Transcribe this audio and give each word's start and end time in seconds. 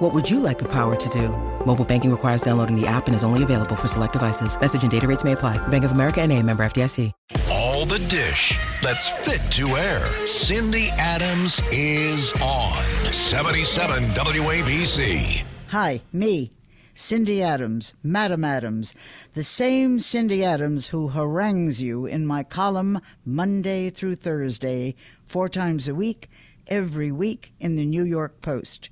What 0.00 0.14
would 0.14 0.30
you 0.30 0.40
like 0.40 0.58
the 0.58 0.68
power 0.72 0.96
to 0.96 1.08
do? 1.10 1.28
Mobile 1.66 1.84
banking 1.84 2.10
requires 2.10 2.40
downloading 2.40 2.74
the 2.74 2.86
app 2.86 3.06
and 3.06 3.14
is 3.14 3.22
only 3.22 3.42
available 3.42 3.76
for 3.76 3.86
select 3.86 4.14
devices. 4.14 4.58
Message 4.58 4.80
and 4.80 4.90
data 4.90 5.06
rates 5.06 5.24
may 5.24 5.32
apply. 5.32 5.58
Bank 5.68 5.84
of 5.84 5.92
America 5.92 6.22
and 6.22 6.32
a 6.32 6.42
member 6.42 6.62
FDIC. 6.62 7.12
All 7.50 7.84
the 7.84 7.98
dish 7.98 8.58
that's 8.82 9.10
fit 9.10 9.42
to 9.52 9.68
air. 9.76 10.26
Cindy 10.26 10.88
Adams 10.94 11.60
is 11.70 12.32
on 12.42 13.12
77 13.12 14.04
WABC. 14.14 15.44
Hi, 15.68 16.00
me, 16.14 16.50
Cindy 16.94 17.42
Adams, 17.42 17.92
Madam 18.02 18.42
Adams, 18.42 18.94
the 19.34 19.44
same 19.44 20.00
Cindy 20.00 20.42
Adams 20.42 20.86
who 20.86 21.08
harangues 21.08 21.82
you 21.82 22.06
in 22.06 22.24
my 22.24 22.42
column 22.42 23.02
Monday 23.26 23.90
through 23.90 24.14
Thursday, 24.14 24.94
four 25.26 25.50
times 25.50 25.88
a 25.88 25.94
week, 25.94 26.30
every 26.68 27.12
week 27.12 27.52
in 27.60 27.76
the 27.76 27.84
New 27.84 28.04
York 28.04 28.40
Post. 28.40 28.88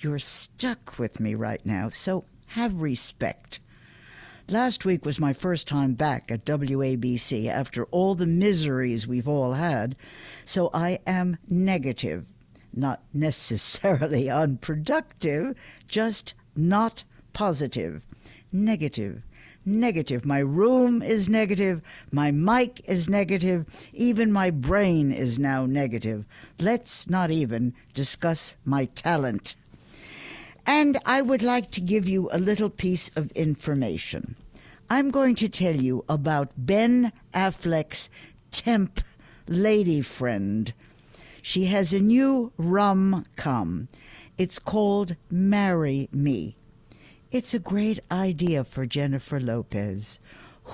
You're 0.00 0.20
stuck 0.20 0.96
with 0.96 1.18
me 1.18 1.34
right 1.34 1.64
now, 1.66 1.88
so 1.88 2.24
have 2.48 2.80
respect. 2.80 3.58
Last 4.48 4.84
week 4.84 5.04
was 5.04 5.18
my 5.18 5.32
first 5.32 5.66
time 5.66 5.94
back 5.94 6.30
at 6.30 6.44
WABC 6.44 7.48
after 7.48 7.84
all 7.86 8.14
the 8.14 8.24
miseries 8.24 9.08
we've 9.08 9.26
all 9.26 9.54
had, 9.54 9.96
so 10.44 10.70
I 10.72 11.00
am 11.04 11.36
negative. 11.48 12.26
Not 12.72 13.02
necessarily 13.12 14.30
unproductive, 14.30 15.56
just 15.88 16.34
not 16.54 17.02
positive. 17.32 18.06
Negative. 18.52 19.24
Negative. 19.66 20.24
My 20.24 20.38
room 20.38 21.02
is 21.02 21.28
negative. 21.28 21.82
My 22.12 22.30
mic 22.30 22.80
is 22.84 23.08
negative. 23.08 23.66
Even 23.92 24.30
my 24.30 24.50
brain 24.50 25.10
is 25.10 25.40
now 25.40 25.66
negative. 25.66 26.24
Let's 26.60 27.10
not 27.10 27.32
even 27.32 27.74
discuss 27.94 28.54
my 28.64 28.84
talent. 28.84 29.56
And 30.68 30.98
I 31.06 31.22
would 31.22 31.42
like 31.42 31.70
to 31.70 31.80
give 31.80 32.06
you 32.06 32.28
a 32.30 32.38
little 32.38 32.68
piece 32.68 33.10
of 33.16 33.32
information. 33.32 34.36
I'm 34.90 35.10
going 35.10 35.34
to 35.36 35.48
tell 35.48 35.74
you 35.74 36.04
about 36.10 36.52
Ben 36.58 37.10
Affleck's 37.32 38.10
temp 38.50 39.00
lady 39.46 40.02
friend. 40.02 40.74
She 41.40 41.64
has 41.64 41.94
a 41.94 42.00
new 42.00 42.52
rom 42.58 43.24
com. 43.34 43.88
It's 44.36 44.58
called 44.58 45.16
Marry 45.30 46.10
Me. 46.12 46.58
It's 47.30 47.54
a 47.54 47.58
great 47.58 48.00
idea 48.12 48.62
for 48.62 48.84
Jennifer 48.84 49.40
Lopez. 49.40 50.20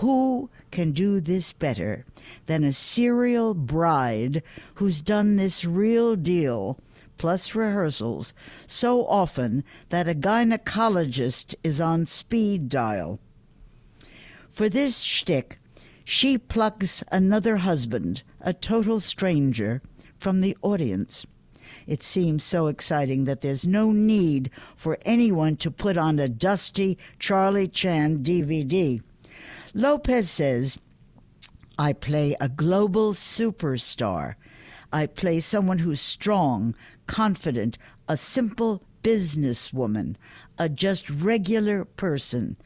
Who 0.01 0.51
can 0.73 0.91
do 0.91 1.21
this 1.21 1.53
better 1.53 2.05
than 2.47 2.65
a 2.65 2.73
serial 2.73 3.55
bride 3.55 4.43
who's 4.75 5.03
done 5.03 5.37
this 5.37 5.65
real 5.65 6.17
deal 6.17 6.81
plus 7.19 7.55
rehearsals 7.55 8.35
so 8.67 9.07
often 9.07 9.65
that 9.89 10.09
a 10.09 10.15
gynecologist 10.15 11.55
is 11.63 11.81
on 11.81 12.07
speed 12.07 12.69
dial? 12.69 13.21
For 14.51 14.69
this 14.69 15.01
shtick, 15.01 15.59
she 16.05 16.39
plugs 16.39 17.03
another 17.11 17.57
husband, 17.57 18.23
a 18.41 18.53
total 18.53 19.01
stranger, 19.01 19.83
from 20.19 20.41
the 20.41 20.57
audience. 20.63 21.27
It 21.87 22.03
seems 22.03 22.45
so 22.45 22.67
exciting 22.67 23.25
that 23.25 23.41
there's 23.41 23.67
no 23.67 23.91
need 23.91 24.51
for 24.77 24.99
anyone 25.05 25.57
to 25.57 25.71
put 25.71 25.97
on 25.97 26.19
a 26.19 26.29
dusty 26.29 26.99
Charlie 27.19 27.69
Chan 27.69 28.23
DVD. 28.23 29.03
Lopez 29.75 30.31
says, 30.31 30.79
I 31.79 31.93
play 31.93 32.37
a 32.41 32.49
global 32.49 33.13
superstar. 33.13 34.35
I 34.93 35.07
play 35.07 35.41
someone 35.41 35.81
who's 35.81 36.01
strong, 36.01 36.77
confident, 37.07 37.79
a 38.09 38.17
simple 38.17 38.83
businesswoman, 39.03 40.17
a 40.59 40.69
just 40.69 41.09
regular 41.11 41.85
person. 41.85 42.57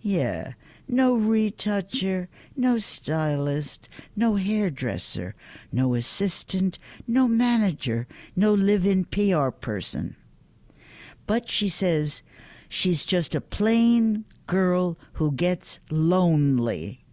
Yeah, 0.00 0.52
no 0.88 1.16
retoucher, 1.16 2.28
no 2.56 2.78
stylist, 2.78 3.88
no 4.14 4.36
hairdresser, 4.36 5.34
no 5.72 5.94
assistant, 5.94 6.78
no 7.06 7.26
manager, 7.26 8.06
no 8.36 8.54
live 8.54 8.86
in 8.86 9.04
PR 9.04 9.50
person. 9.50 10.16
But 11.26 11.48
she 11.48 11.68
says 11.68 12.22
she's 12.68 13.04
just 13.04 13.34
a 13.34 13.40
plain 13.40 14.24
girl 14.46 14.96
who 15.14 15.32
gets 15.32 15.80
lonely. 15.90 17.04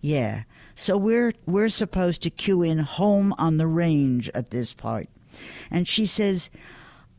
Yeah, 0.00 0.44
so 0.74 0.96
we're 0.96 1.32
we're 1.46 1.68
supposed 1.68 2.22
to 2.22 2.30
cue 2.30 2.62
in 2.62 2.78
home 2.78 3.34
on 3.38 3.56
the 3.56 3.66
range 3.66 4.28
at 4.34 4.50
this 4.50 4.72
part. 4.72 5.08
And 5.70 5.86
she 5.86 6.06
says 6.06 6.50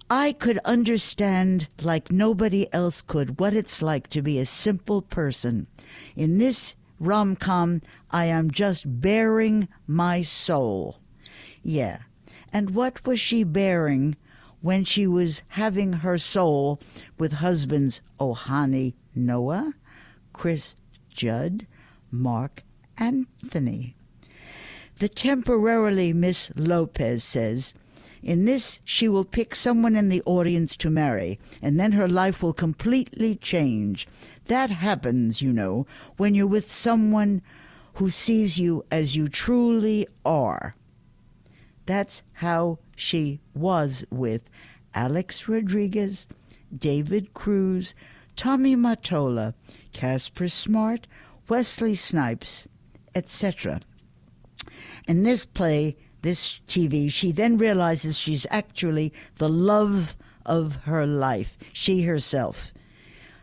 I 0.10 0.32
could 0.32 0.58
understand 0.64 1.68
like 1.82 2.12
nobody 2.12 2.72
else 2.74 3.02
could 3.02 3.40
what 3.40 3.54
it's 3.54 3.82
like 3.82 4.08
to 4.12 4.22
be 4.22 4.40
a 4.40 4.46
simple 4.46 5.02
person. 5.02 5.68
In 6.16 6.38
this 6.38 6.76
rom 7.00 7.36
com, 7.36 7.82
I 8.10 8.26
am 8.26 8.50
just 8.50 9.02
bearing 9.02 9.68
my 9.86 10.22
soul. 10.22 11.00
Yeah. 11.62 12.00
And 12.54 12.70
what 12.72 13.06
was 13.06 13.20
she 13.20 13.44
bearing 13.44 14.16
when 14.62 14.86
she 14.86 15.06
was 15.06 15.42
having 15.50 15.94
her 15.94 16.18
soul 16.18 16.80
with 17.18 17.34
husbands 17.34 18.02
Ojani 18.18 18.94
Noa, 19.14 19.74
Chris 20.32 20.76
Judd, 21.10 21.68
Marc 22.10 22.64
Anthony? 22.98 23.96
The 25.00 25.10
temporarily 25.10 26.14
Miss 26.14 26.50
Lopez 26.56 27.24
says, 27.24 27.74
in 28.24 28.46
this, 28.46 28.80
she 28.84 29.08
will 29.08 29.26
pick 29.26 29.56
someone 29.56 29.96
in 29.96 30.10
the 30.10 30.24
audience 30.26 30.76
to 30.78 30.90
marry, 30.90 31.40
and 31.62 31.80
then 31.80 31.94
her 31.94 32.08
life 32.08 32.42
will 32.42 32.54
completely 32.54 33.36
change. 33.36 34.08
That 34.46 34.70
happens, 34.70 35.42
you 35.42 35.54
know, 35.54 35.86
when 36.18 36.36
you're 36.36 36.48
with 36.48 36.72
someone 36.72 37.42
who 37.96 38.10
sees 38.10 38.60
you 38.60 38.86
as 38.92 39.16
you 39.16 39.28
truly 39.28 40.08
are. 40.26 40.76
That's 41.86 42.22
how 42.34 42.80
she 42.96 43.40
was 43.54 44.06
with 44.10 44.50
Alex 44.94 45.48
Rodriguez, 45.48 46.28
David 46.76 47.34
Cruz, 47.34 47.96
Tommy 48.36 48.76
Mottola, 48.76 49.54
Casper 49.94 50.48
Smart, 50.48 51.08
Wesley 51.50 51.96
Snipes, 51.96 52.68
etc. 53.16 53.80
In 55.08 55.24
this 55.24 55.46
play, 55.46 55.96
this 56.22 56.60
TV, 56.68 57.12
she 57.12 57.32
then 57.32 57.58
realizes 57.58 58.18
she's 58.18 58.48
actually 58.50 59.14
the 59.36 59.50
love 59.50 60.16
of 60.46 60.78
her 60.84 61.06
life, 61.06 61.58
she 61.74 62.04
herself. 62.04 62.74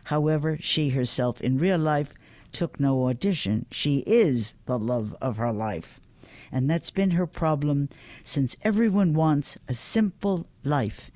However, 0.05 0.57
she 0.59 0.89
herself 0.89 1.41
in 1.41 1.57
real 1.57 1.79
life 1.79 2.13
took 2.51 2.79
no 2.79 3.07
audition. 3.07 3.65
She 3.71 3.99
is 4.07 4.53
the 4.65 4.79
love 4.79 5.15
of 5.21 5.37
her 5.37 5.51
life. 5.51 5.99
And 6.51 6.69
that's 6.69 6.91
been 6.91 7.11
her 7.11 7.27
problem 7.27 7.89
since 8.23 8.55
everyone 8.63 9.13
wants 9.13 9.57
a 9.67 9.73
simple 9.73 10.47
life. 10.63 11.11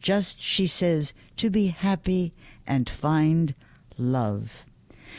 Just, 0.00 0.40
she 0.40 0.66
says, 0.66 1.12
to 1.36 1.50
be 1.50 1.68
happy 1.68 2.32
and 2.66 2.88
find 2.88 3.54
love. 3.98 4.66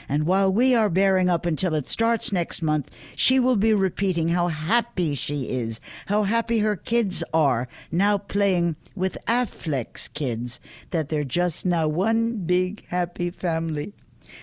And 0.08 0.26
while 0.26 0.52
we 0.52 0.76
are 0.76 0.90
bearing 0.90 1.30
up 1.30 1.46
until 1.46 1.74
it 1.74 1.88
starts 1.88 2.32
next 2.32 2.62
month, 2.62 2.90
she 3.16 3.40
will 3.40 3.56
be 3.56 3.74
repeating 3.74 4.30
how 4.30 4.48
happy 4.48 5.16
she 5.16 5.50
is, 5.50 5.80
how 6.08 6.24
happy 6.24 6.60
her 6.60 6.76
kids 6.76 7.24
are, 7.34 7.68
now 7.92 8.18
playing 8.18 8.76
with 8.96 9.18
Affleck's 9.28 10.08
kids, 10.08 10.60
that 10.92 11.10
they're 11.10 11.24
just 11.24 11.66
now 11.66 11.88
one 11.88 12.38
big 12.46 12.86
happy 12.88 13.30
family, 13.30 13.94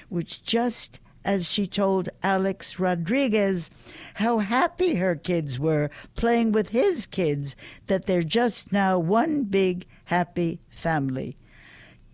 which 0.09 0.43
just 0.43 1.01
as 1.25 1.47
she 1.47 1.67
told 1.67 2.09
Alex 2.23 2.79
Rodriguez 2.79 3.71
how 4.15 4.39
happy 4.39 4.95
her 4.95 5.15
kids 5.15 5.59
were 5.59 5.91
playing 6.17 6.53
with 6.53 6.71
his 6.71 7.05
kids, 7.05 7.55
that 7.87 8.07
they're 8.07 8.23
just 8.23 8.73
now 8.73 8.99
one 8.99 9.45
big 9.45 9.87
happy 10.07 10.61
family. 10.71 11.37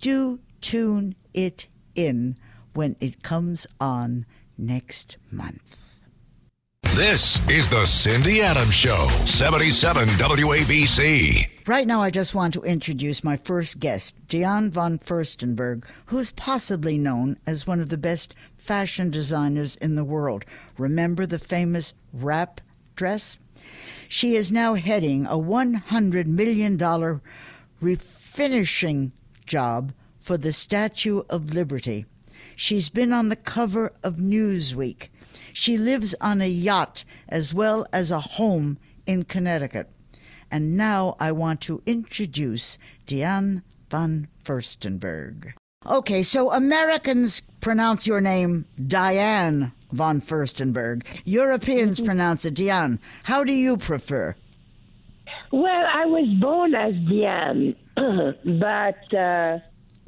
Do 0.00 0.40
tune 0.60 1.14
it 1.32 1.68
in 1.94 2.36
when 2.74 2.96
it 3.00 3.22
comes 3.22 3.66
on 3.80 4.26
next 4.58 5.16
month. 5.30 5.78
This 6.94 7.40
is 7.48 7.68
the 7.68 7.84
Cindy 7.86 8.40
Adams 8.40 8.72
Show, 8.72 9.08
77 9.24 10.06
WABC. 10.10 11.48
Right 11.66 11.88
now, 11.88 12.00
I 12.02 12.10
just 12.10 12.36
want 12.36 12.54
to 12.54 12.62
introduce 12.62 13.24
my 13.24 13.36
first 13.36 13.80
guest, 13.80 14.14
Diane 14.28 14.70
von 14.70 14.98
Furstenberg, 14.98 15.86
who's 16.06 16.30
possibly 16.30 16.96
known 16.96 17.36
as 17.48 17.66
one 17.66 17.80
of 17.80 17.88
the 17.88 17.98
best 17.98 18.34
fashion 18.56 19.10
designers 19.10 19.74
in 19.76 19.96
the 19.96 20.04
world. 20.04 20.44
Remember 20.78 21.26
the 21.26 21.40
famous 21.40 21.94
wrap 22.12 22.60
dress? 22.94 23.40
She 24.08 24.36
is 24.36 24.52
now 24.52 24.74
heading 24.74 25.26
a 25.26 25.30
$100 25.30 26.26
million 26.26 26.78
refinishing 27.82 29.10
job 29.46 29.92
for 30.20 30.36
the 30.38 30.52
Statue 30.52 31.22
of 31.28 31.52
Liberty. 31.54 32.06
She's 32.56 32.88
been 32.88 33.12
on 33.12 33.28
the 33.28 33.36
cover 33.36 33.92
of 34.02 34.16
Newsweek. 34.16 35.08
She 35.52 35.76
lives 35.76 36.14
on 36.20 36.40
a 36.40 36.48
yacht 36.48 37.04
as 37.28 37.52
well 37.54 37.86
as 37.92 38.10
a 38.10 38.20
home 38.20 38.78
in 39.06 39.24
Connecticut. 39.24 39.90
And 40.50 40.76
now 40.76 41.16
I 41.18 41.32
want 41.32 41.60
to 41.62 41.82
introduce 41.86 42.78
Diane 43.06 43.62
von 43.90 44.28
Furstenberg. 44.44 45.52
Okay, 45.86 46.22
so 46.22 46.50
Americans 46.52 47.40
pronounce 47.60 48.06
your 48.06 48.20
name 48.20 48.64
Diane 48.86 49.72
von 49.92 50.20
Furstenberg. 50.20 51.04
Europeans 51.24 51.98
Mm-hmm. 51.98 52.06
pronounce 52.06 52.44
it 52.44 52.54
Diane. 52.54 52.98
How 53.24 53.44
do 53.44 53.52
you 53.52 53.76
prefer? 53.76 54.34
Well, 55.52 55.84
I 55.94 56.06
was 56.06 56.26
born 56.40 56.74
as 56.74 56.94
Diane, 57.08 57.76
but 57.96 59.14
uh, 59.16 59.58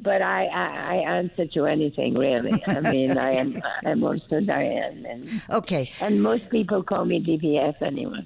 but 0.07 0.21
I, 0.21 0.45
I 0.45 0.67
I 0.93 0.95
answer 1.17 1.45
to 1.47 1.65
anything 1.65 2.13
really. 2.15 2.63
I 2.65 2.79
mean, 2.79 3.17
I 3.17 3.31
am 3.33 3.61
I'm 3.85 4.01
also 4.03 4.39
Diane, 4.39 5.05
and 5.07 5.29
Okay, 5.49 5.91
and 5.99 6.23
most 6.23 6.49
people 6.49 6.81
call 6.81 7.03
me 7.05 7.19
DVF 7.19 7.81
anyway. 7.81 8.23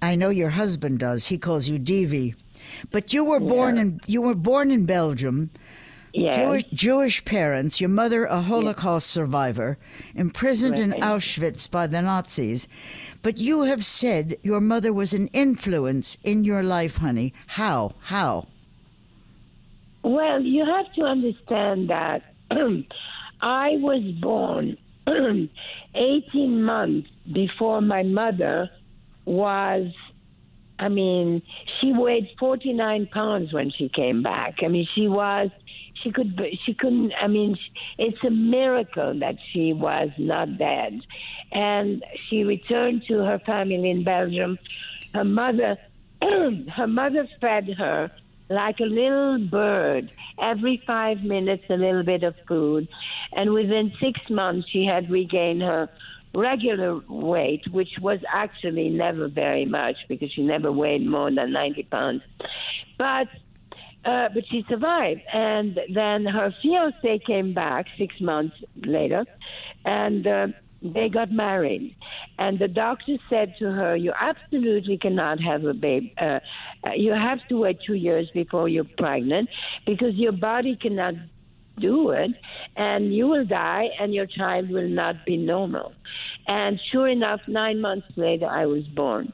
I 0.00 0.14
know 0.14 0.28
your 0.28 0.50
husband 0.50 1.00
does. 1.00 1.26
He 1.26 1.36
calls 1.36 1.66
you 1.68 1.78
Divi. 1.78 2.34
But 2.92 3.12
you 3.12 3.24
were 3.24 3.40
born 3.40 3.76
in 3.78 4.00
you 4.06 4.22
were 4.22 4.36
born 4.36 4.70
in 4.70 4.86
Belgium. 4.86 5.50
Yes. 6.12 6.36
Jewish, 6.36 6.64
Jewish 6.72 7.24
parents, 7.26 7.78
your 7.78 7.90
mother 7.90 8.24
a 8.24 8.40
Holocaust 8.40 9.08
survivor, 9.08 9.76
imprisoned 10.14 10.78
in 10.78 10.92
Auschwitz 10.92 11.70
by 11.70 11.86
the 11.86 12.00
Nazis. 12.00 12.68
But 13.22 13.36
you 13.36 13.64
have 13.64 13.84
said 13.84 14.38
your 14.42 14.62
mother 14.62 14.94
was 14.94 15.12
an 15.12 15.26
influence 15.34 16.16
in 16.24 16.42
your 16.42 16.62
life, 16.62 16.96
honey. 16.96 17.34
How? 17.48 17.92
How? 18.00 18.46
Well, 20.06 20.40
you 20.40 20.64
have 20.64 20.94
to 20.94 21.02
understand 21.02 21.90
that 21.90 22.22
I 23.42 23.70
was 23.72 24.02
born 24.22 24.76
18 25.96 26.62
months 26.62 27.08
before 27.34 27.80
my 27.80 28.04
mother 28.04 28.70
was. 29.24 29.92
I 30.78 30.90
mean, 30.90 31.42
she 31.80 31.92
weighed 31.92 32.28
49 32.38 33.08
pounds 33.12 33.52
when 33.52 33.72
she 33.76 33.88
came 33.88 34.22
back. 34.22 34.58
I 34.62 34.68
mean, 34.68 34.86
she 34.94 35.08
was. 35.08 35.50
She 36.04 36.12
could 36.12 36.40
she 36.64 36.74
couldn't 36.74 37.12
I 37.20 37.26
mean, 37.26 37.56
it's 37.98 38.22
a 38.24 38.30
miracle 38.30 39.18
that 39.18 39.34
she 39.52 39.72
was 39.72 40.10
not 40.18 40.56
dead, 40.56 41.00
and 41.50 42.04
she 42.28 42.44
returned 42.44 43.02
to 43.08 43.24
her 43.24 43.40
family 43.44 43.90
in 43.90 44.04
Belgium. 44.04 44.56
Her 45.14 45.24
mother. 45.24 45.76
her 46.22 46.86
mother 46.86 47.26
fed 47.40 47.68
her 47.76 48.10
like 48.48 48.80
a 48.80 48.84
little 48.84 49.38
bird. 49.38 50.10
Every 50.40 50.82
five 50.86 51.22
minutes 51.22 51.64
a 51.68 51.74
little 51.74 52.04
bit 52.04 52.22
of 52.22 52.34
food. 52.46 52.88
And 53.32 53.52
within 53.52 53.92
six 54.00 54.20
months 54.30 54.68
she 54.70 54.84
had 54.84 55.10
regained 55.10 55.62
her 55.62 55.88
regular 56.34 57.00
weight 57.08 57.62
which 57.70 57.88
was 58.02 58.18
actually 58.30 58.90
never 58.90 59.26
very 59.26 59.64
much 59.64 59.96
because 60.06 60.30
she 60.32 60.42
never 60.42 60.70
weighed 60.70 61.06
more 61.06 61.30
than 61.30 61.52
90 61.52 61.82
pounds. 61.84 62.22
But 62.98 63.28
uh, 64.04 64.28
but 64.32 64.44
she 64.50 64.64
survived. 64.68 65.20
And 65.32 65.80
then 65.92 66.24
her 66.26 66.54
fiance 66.62 67.18
came 67.26 67.52
back 67.52 67.86
six 67.98 68.14
months 68.20 68.54
later. 68.76 69.24
And 69.84 70.26
uh, 70.26 70.46
they 70.82 71.08
got 71.08 71.32
married. 71.32 71.96
And 72.38 72.58
the 72.58 72.68
doctor 72.68 73.16
said 73.30 73.54
to 73.58 73.70
her 73.70 73.96
you 73.96 74.12
absolutely 74.18 74.98
cannot 74.98 75.40
have 75.40 75.64
a 75.64 75.74
baby 75.74 76.14
uh, 76.20 76.40
uh, 76.86 76.92
you 76.94 77.12
have 77.12 77.38
to 77.48 77.58
wait 77.58 77.78
two 77.86 77.94
years 77.94 78.28
before 78.34 78.68
you're 78.68 78.84
pregnant 78.98 79.48
because 79.86 80.14
your 80.14 80.32
body 80.32 80.76
cannot 80.80 81.14
do 81.78 82.10
it 82.10 82.30
and 82.76 83.14
you 83.14 83.26
will 83.26 83.44
die 83.44 83.88
and 84.00 84.14
your 84.14 84.26
child 84.26 84.70
will 84.70 84.88
not 84.88 85.24
be 85.26 85.36
normal. 85.36 85.92
And 86.46 86.80
sure 86.90 87.08
enough 87.08 87.40
nine 87.48 87.80
months 87.80 88.06
later 88.16 88.46
i 88.46 88.66
was 88.66 88.84
born. 88.84 89.32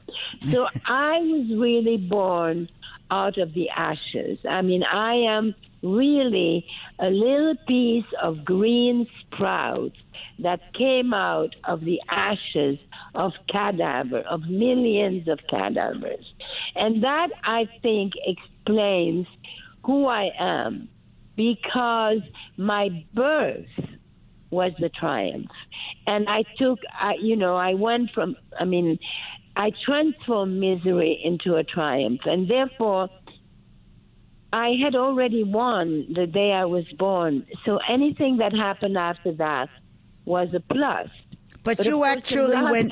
So 0.49 0.67
i 0.85 1.19
was 1.19 1.47
really 1.57 1.97
born 1.97 2.69
out 3.11 3.37
of 3.37 3.53
the 3.53 3.69
ashes. 3.69 4.39
I 4.49 4.61
mean 4.61 4.83
i 4.83 5.13
am 5.13 5.55
really 5.83 6.65
a 6.99 7.09
little 7.09 7.55
piece 7.67 8.05
of 8.21 8.43
green 8.45 9.05
sprout 9.21 9.91
that 10.39 10.59
came 10.73 11.13
out 11.13 11.55
of 11.65 11.81
the 11.81 11.99
ashes 12.09 12.79
of 13.13 13.31
cadaver 13.49 14.19
of 14.21 14.41
millions 14.49 15.27
of 15.27 15.39
cadavers. 15.49 16.25
And 16.75 17.03
that 17.03 17.29
i 17.43 17.67
think 17.81 18.13
explains 18.25 19.27
who 19.85 20.07
i 20.07 20.29
am 20.39 20.89
because 21.35 22.21
my 22.57 23.05
birth 23.13 23.65
was 24.49 24.71
the 24.79 24.89
triumph. 24.89 25.49
And 26.07 26.27
i 26.29 26.43
took 26.57 26.79
I, 26.99 27.15
you 27.21 27.35
know 27.35 27.55
i 27.55 27.73
went 27.73 28.11
from 28.11 28.35
i 28.59 28.65
mean 28.65 28.97
i 29.55 29.71
transformed 29.85 30.59
misery 30.59 31.19
into 31.23 31.55
a 31.55 31.63
triumph. 31.63 32.21
And 32.25 32.49
therefore 32.49 33.09
i 34.53 34.69
had 34.81 34.95
already 34.95 35.43
won 35.43 36.05
the 36.13 36.25
day 36.25 36.51
i 36.53 36.63
was 36.63 36.85
born 36.97 37.45
so 37.65 37.79
anything 37.89 38.37
that 38.37 38.53
happened 38.53 38.97
after 38.97 39.31
that 39.33 39.67
was 40.25 40.47
a 40.53 40.59
plus 40.73 41.09
But, 41.63 41.77
But 41.77 41.85
you 41.85 42.03
actually 42.03 42.61
went 42.75 42.91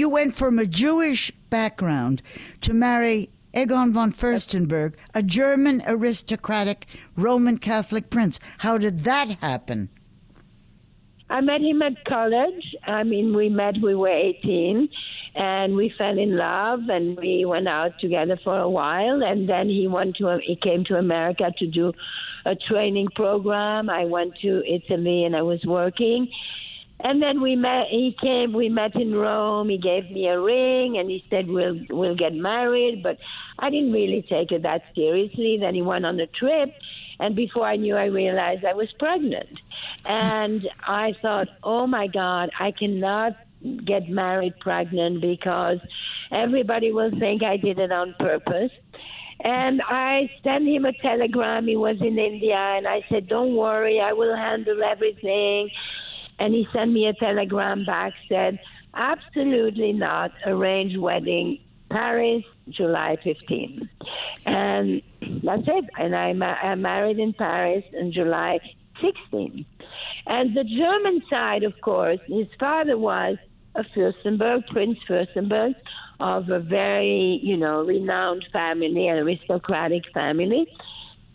you 0.00 0.08
went 0.08 0.34
from 0.34 0.58
a 0.58 0.66
Jewish 0.66 1.32
background 1.50 2.22
to 2.62 2.72
marry 2.72 3.30
Egon 3.56 3.92
von 3.92 4.12
Furstenberg, 4.12 4.94
a 5.14 5.22
German 5.22 5.82
aristocratic 5.86 6.86
Roman 7.16 7.58
Catholic 7.58 8.10
prince. 8.10 8.40
How 8.58 8.78
did 8.78 9.04
that 9.04 9.28
happen? 9.40 9.90
I 11.34 11.40
met 11.40 11.62
him 11.62 11.82
at 11.82 12.04
college. 12.04 12.76
I 12.86 13.02
mean, 13.02 13.34
we 13.34 13.48
met, 13.48 13.74
we 13.82 13.96
were 13.96 14.06
18, 14.06 14.88
and 15.34 15.74
we 15.74 15.92
fell 15.98 16.16
in 16.16 16.36
love, 16.36 16.82
and 16.88 17.16
we 17.16 17.44
went 17.44 17.66
out 17.66 17.98
together 17.98 18.38
for 18.44 18.56
a 18.56 18.70
while. 18.70 19.20
And 19.20 19.48
then 19.48 19.68
he 19.68 19.88
went 19.88 20.14
to, 20.18 20.38
he 20.40 20.54
came 20.54 20.84
to 20.84 20.94
America 20.96 21.52
to 21.58 21.66
do 21.66 21.92
a 22.46 22.54
training 22.54 23.08
program. 23.16 23.90
I 23.90 24.04
went 24.04 24.36
to 24.42 24.62
Italy, 24.64 25.24
and 25.24 25.34
I 25.34 25.42
was 25.42 25.60
working. 25.64 26.28
And 27.00 27.20
then 27.20 27.40
we 27.42 27.56
met. 27.56 27.88
He 27.90 28.16
came. 28.22 28.52
We 28.52 28.68
met 28.68 28.94
in 28.94 29.12
Rome. 29.12 29.68
He 29.68 29.78
gave 29.78 30.08
me 30.12 30.28
a 30.28 30.40
ring, 30.40 30.98
and 30.98 31.10
he 31.10 31.24
said 31.28 31.48
we'll 31.48 31.78
we'll 31.90 32.14
get 32.14 32.32
married. 32.32 33.02
But 33.02 33.18
I 33.58 33.70
didn't 33.70 33.92
really 33.92 34.24
take 34.30 34.52
it 34.52 34.62
that 34.62 34.82
seriously. 34.94 35.58
Then 35.60 35.74
he 35.74 35.82
went 35.82 36.06
on 36.06 36.20
a 36.20 36.28
trip, 36.28 36.72
and 37.20 37.36
before 37.36 37.66
I 37.66 37.76
knew, 37.76 37.96
I 37.96 38.06
realized 38.06 38.64
I 38.64 38.74
was 38.74 38.88
pregnant. 38.98 39.58
And 40.04 40.68
I 40.86 41.14
thought, 41.22 41.48
oh 41.62 41.86
my 41.86 42.06
God, 42.06 42.50
I 42.58 42.72
cannot 42.72 43.36
get 43.84 44.08
married 44.08 44.58
pregnant 44.60 45.20
because 45.20 45.78
everybody 46.30 46.92
will 46.92 47.10
think 47.18 47.42
I 47.42 47.56
did 47.56 47.78
it 47.78 47.92
on 47.92 48.14
purpose. 48.18 48.70
And 49.40 49.82
I 49.82 50.30
sent 50.42 50.66
him 50.66 50.84
a 50.84 50.92
telegram. 50.92 51.66
He 51.66 51.76
was 51.76 51.96
in 52.00 52.18
India, 52.18 52.56
and 52.56 52.86
I 52.86 53.04
said, 53.10 53.28
"Don't 53.28 53.56
worry, 53.56 54.00
I 54.00 54.12
will 54.12 54.36
handle 54.36 54.82
everything." 54.82 55.70
And 56.38 56.54
he 56.54 56.66
sent 56.72 56.92
me 56.92 57.06
a 57.06 57.14
telegram 57.14 57.84
back 57.84 58.14
said, 58.28 58.58
"Absolutely 58.94 59.92
not. 59.92 60.32
arranged 60.46 60.96
wedding, 60.96 61.58
Paris, 61.94 62.44
July 62.68 63.16
15." 63.22 63.88
And 64.46 65.02
that's 65.42 65.62
it. 65.66 65.84
And 65.98 66.14
I, 66.14 66.32
ma- 66.32 66.60
I 66.62 66.74
married 66.74 67.18
in 67.18 67.32
Paris 67.32 67.84
in 67.92 68.12
July 68.12 68.58
16. 69.00 69.64
And 70.26 70.56
the 70.56 70.64
German 70.64 71.22
side, 71.28 71.62
of 71.62 71.80
course, 71.80 72.20
his 72.26 72.48
father 72.58 72.96
was 72.98 73.36
a 73.74 73.84
Fürstenberg, 73.84 74.66
Prince 74.68 74.98
Fürstenberg, 75.08 75.74
of 76.20 76.48
a 76.48 76.60
very, 76.60 77.40
you 77.42 77.56
know, 77.56 77.84
renowned 77.84 78.46
family, 78.52 79.08
an 79.08 79.18
aristocratic 79.18 80.04
family. 80.12 80.66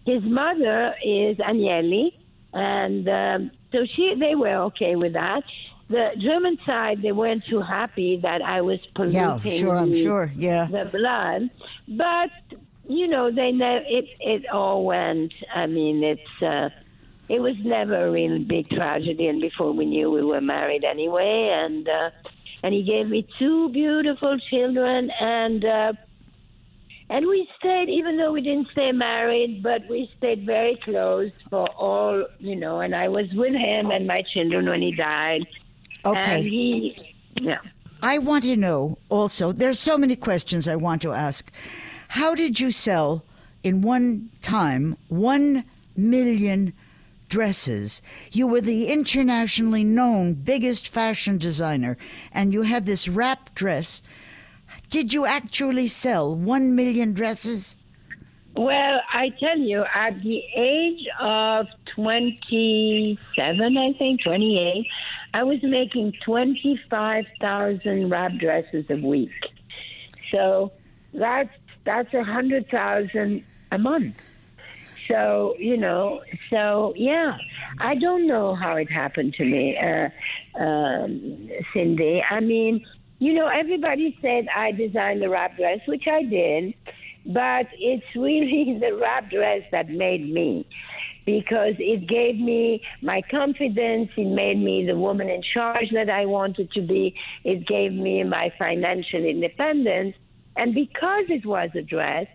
His 0.05 0.23
mother 0.23 0.95
is 1.03 1.37
Agnelli, 1.37 2.13
and 2.53 3.07
um, 3.07 3.51
so 3.71 3.85
she, 3.85 4.15
they 4.17 4.35
were 4.35 4.55
okay 4.69 4.95
with 4.95 5.13
that. 5.13 5.43
The 5.89 6.11
German 6.19 6.57
side, 6.65 7.01
they 7.01 7.11
weren't 7.11 7.43
too 7.45 7.61
happy 7.61 8.17
that 8.17 8.41
I 8.43 8.61
was 8.61 8.79
polluting 8.95 9.19
Yeah, 9.21 9.39
sure, 9.39 9.75
I'm 9.77 9.91
the- 9.91 10.03
sure. 10.03 10.31
Yeah. 10.35 10.65
the 10.69 10.85
blood, 10.85 11.49
but 11.87 12.29
you 12.87 13.07
know, 13.07 13.31
they 13.31 13.51
never. 13.51 13.83
It 13.87 14.05
it 14.19 14.47
all 14.49 14.83
went. 14.85 15.33
I 15.53 15.65
mean, 15.67 16.03
it's. 16.03 16.41
Uh, 16.41 16.69
it 17.27 17.39
was 17.41 17.55
never 17.63 18.07
a 18.07 18.11
real 18.11 18.39
big 18.39 18.69
tragedy, 18.69 19.27
and 19.27 19.39
before 19.39 19.71
we 19.71 19.85
knew, 19.85 20.09
we 20.09 20.23
were 20.23 20.41
married 20.41 20.83
anyway. 20.83 21.51
And 21.53 21.87
uh, 21.87 22.09
and 22.63 22.73
he 22.73 22.81
gave 22.83 23.07
me 23.07 23.27
two 23.37 23.69
beautiful 23.69 24.37
children, 24.49 25.11
and 25.21 25.63
uh, 25.63 25.93
and 27.11 27.27
we 27.27 27.47
stayed, 27.59 27.89
even 27.89 28.17
though 28.17 28.31
we 28.31 28.41
didn't 28.41 28.69
stay 28.71 28.91
married, 28.91 29.61
but 29.63 29.87
we 29.89 30.09
stayed 30.17 30.45
very 30.45 30.75
close 30.77 31.31
for 31.49 31.67
all, 31.71 32.25
you 32.39 32.55
know. 32.55 32.79
And 32.79 32.95
I 32.95 33.07
was 33.09 33.27
with 33.33 33.53
him 33.53 33.91
and 33.91 34.07
my 34.07 34.23
children 34.33 34.67
when 34.67 34.81
he 34.81 34.91
died. 34.91 35.47
Okay. 36.05 36.35
And 36.35 36.43
he, 36.43 37.15
yeah. 37.39 37.59
I 38.01 38.17
want 38.17 38.45
to 38.45 38.55
know 38.55 38.97
also, 39.09 39.51
there's 39.51 39.79
so 39.79 39.97
many 39.97 40.15
questions 40.15 40.67
I 40.67 40.75
want 40.75 41.01
to 41.01 41.11
ask. 41.11 41.51
How 42.09 42.33
did 42.33 42.59
you 42.59 42.71
sell 42.71 43.23
in 43.63 43.81
one 43.81 44.29
time 44.41 44.97
1 45.09 45.63
million 45.97 46.73
dresses? 47.27 48.01
You 48.31 48.47
were 48.47 48.61
the 48.61 48.87
internationally 48.87 49.83
known 49.83 50.33
biggest 50.33 50.87
fashion 50.87 51.37
designer, 51.37 51.97
and 52.31 52.53
you 52.53 52.61
had 52.63 52.85
this 52.85 53.07
wrap 53.07 53.53
dress. 53.53 54.01
Did 54.89 55.11
you 55.13 55.25
actually 55.25 55.87
sell 55.87 56.35
1 56.35 56.75
million 56.75 57.13
dresses? 57.13 57.75
Well, 58.55 59.01
I 59.13 59.29
tell 59.39 59.57
you, 59.57 59.85
at 59.93 60.19
the 60.21 60.41
age 60.55 61.07
of 61.19 61.67
27, 61.95 63.77
I 63.77 63.93
think, 63.93 64.23
28, 64.23 64.87
I 65.33 65.43
was 65.43 65.59
making 65.61 66.13
25,000 66.25 68.09
wrap 68.09 68.33
dresses 68.39 68.85
a 68.89 68.95
week. 68.95 69.31
So 70.31 70.71
that's 71.13 71.49
that's 71.85 72.13
a 72.13 72.23
hundred 72.23 72.69
thousand 72.69 73.43
a 73.71 73.77
month. 73.77 74.15
So 75.07 75.55
you 75.57 75.77
know, 75.77 76.21
so 76.49 76.93
yeah, 76.95 77.37
I 77.79 77.95
don't 77.95 78.27
know 78.27 78.55
how 78.55 78.75
it 78.75 78.91
happened 78.91 79.33
to 79.35 79.45
me, 79.45 79.77
uh, 79.77 80.09
um, 80.61 81.49
Cindy. 81.73 82.23
I 82.29 82.39
mean, 82.41 82.85
you 83.17 83.33
know, 83.33 83.47
everybody 83.47 84.17
said 84.21 84.47
I 84.55 84.71
designed 84.71 85.21
the 85.21 85.29
wrap 85.29 85.57
dress, 85.57 85.79
which 85.87 86.07
I 86.07 86.23
did, 86.23 86.73
but 87.25 87.67
it's 87.79 88.05
really 88.15 88.77
the 88.79 88.95
wrap 88.95 89.31
dress 89.31 89.63
that 89.71 89.89
made 89.89 90.31
me 90.31 90.67
because 91.29 91.75
it 91.77 92.07
gave 92.07 92.39
me 92.39 92.81
my 93.01 93.21
confidence. 93.29 94.09
It 94.17 94.25
made 94.25 94.57
me 94.57 94.85
the 94.85 94.95
woman 94.95 95.29
in 95.29 95.43
charge 95.53 95.91
that 95.93 96.09
I 96.09 96.25
wanted 96.25 96.71
to 96.71 96.81
be. 96.81 97.15
It 97.43 97.67
gave 97.67 97.93
me 97.93 98.23
my 98.23 98.51
financial 98.57 99.23
independence. 99.23 100.15
And 100.55 100.73
because 100.73 101.25
it 101.29 101.45
was 101.45 101.69
a 101.75 101.81
dress, 101.81 102.27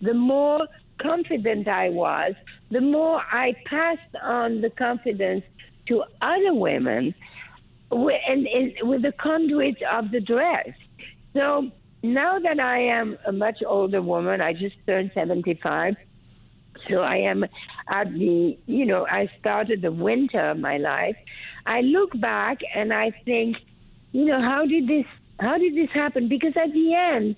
the 0.00 0.14
more 0.14 0.66
confident 1.00 1.68
I 1.68 1.90
was, 1.90 2.34
the 2.70 2.80
more 2.80 3.22
I 3.30 3.54
passed 3.66 4.14
on 4.22 4.60
the 4.60 4.70
confidence 4.70 5.44
to 5.86 6.02
other 6.20 6.52
women 6.52 7.14
and 7.90 8.48
with 8.82 9.02
the 9.02 9.12
conduit 9.12 9.80
of 9.82 10.10
the 10.10 10.20
dress. 10.20 10.68
So 11.34 11.70
now 12.02 12.38
that 12.38 12.58
I 12.58 12.78
am 12.80 13.16
a 13.26 13.32
much 13.32 13.58
older 13.66 14.02
woman, 14.02 14.40
I 14.40 14.52
just 14.52 14.76
turned 14.86 15.10
75. 15.14 15.94
So 16.88 17.00
I 17.02 17.16
am 17.16 17.44
at 17.90 18.12
the, 18.12 18.58
you 18.66 18.86
know, 18.86 19.06
I 19.06 19.28
started 19.38 19.82
the 19.82 19.92
winter 19.92 20.40
of 20.50 20.58
my 20.58 20.78
life. 20.78 21.16
I 21.66 21.82
look 21.82 22.18
back 22.20 22.60
and 22.74 22.92
I 22.92 23.10
think, 23.24 23.58
you 24.12 24.24
know, 24.24 24.40
how 24.40 24.64
did 24.66 24.88
this, 24.88 25.06
how 25.38 25.58
did 25.58 25.74
this 25.74 25.90
happen? 25.90 26.28
Because 26.28 26.56
at 26.56 26.72
the 26.72 26.94
end, 26.94 27.36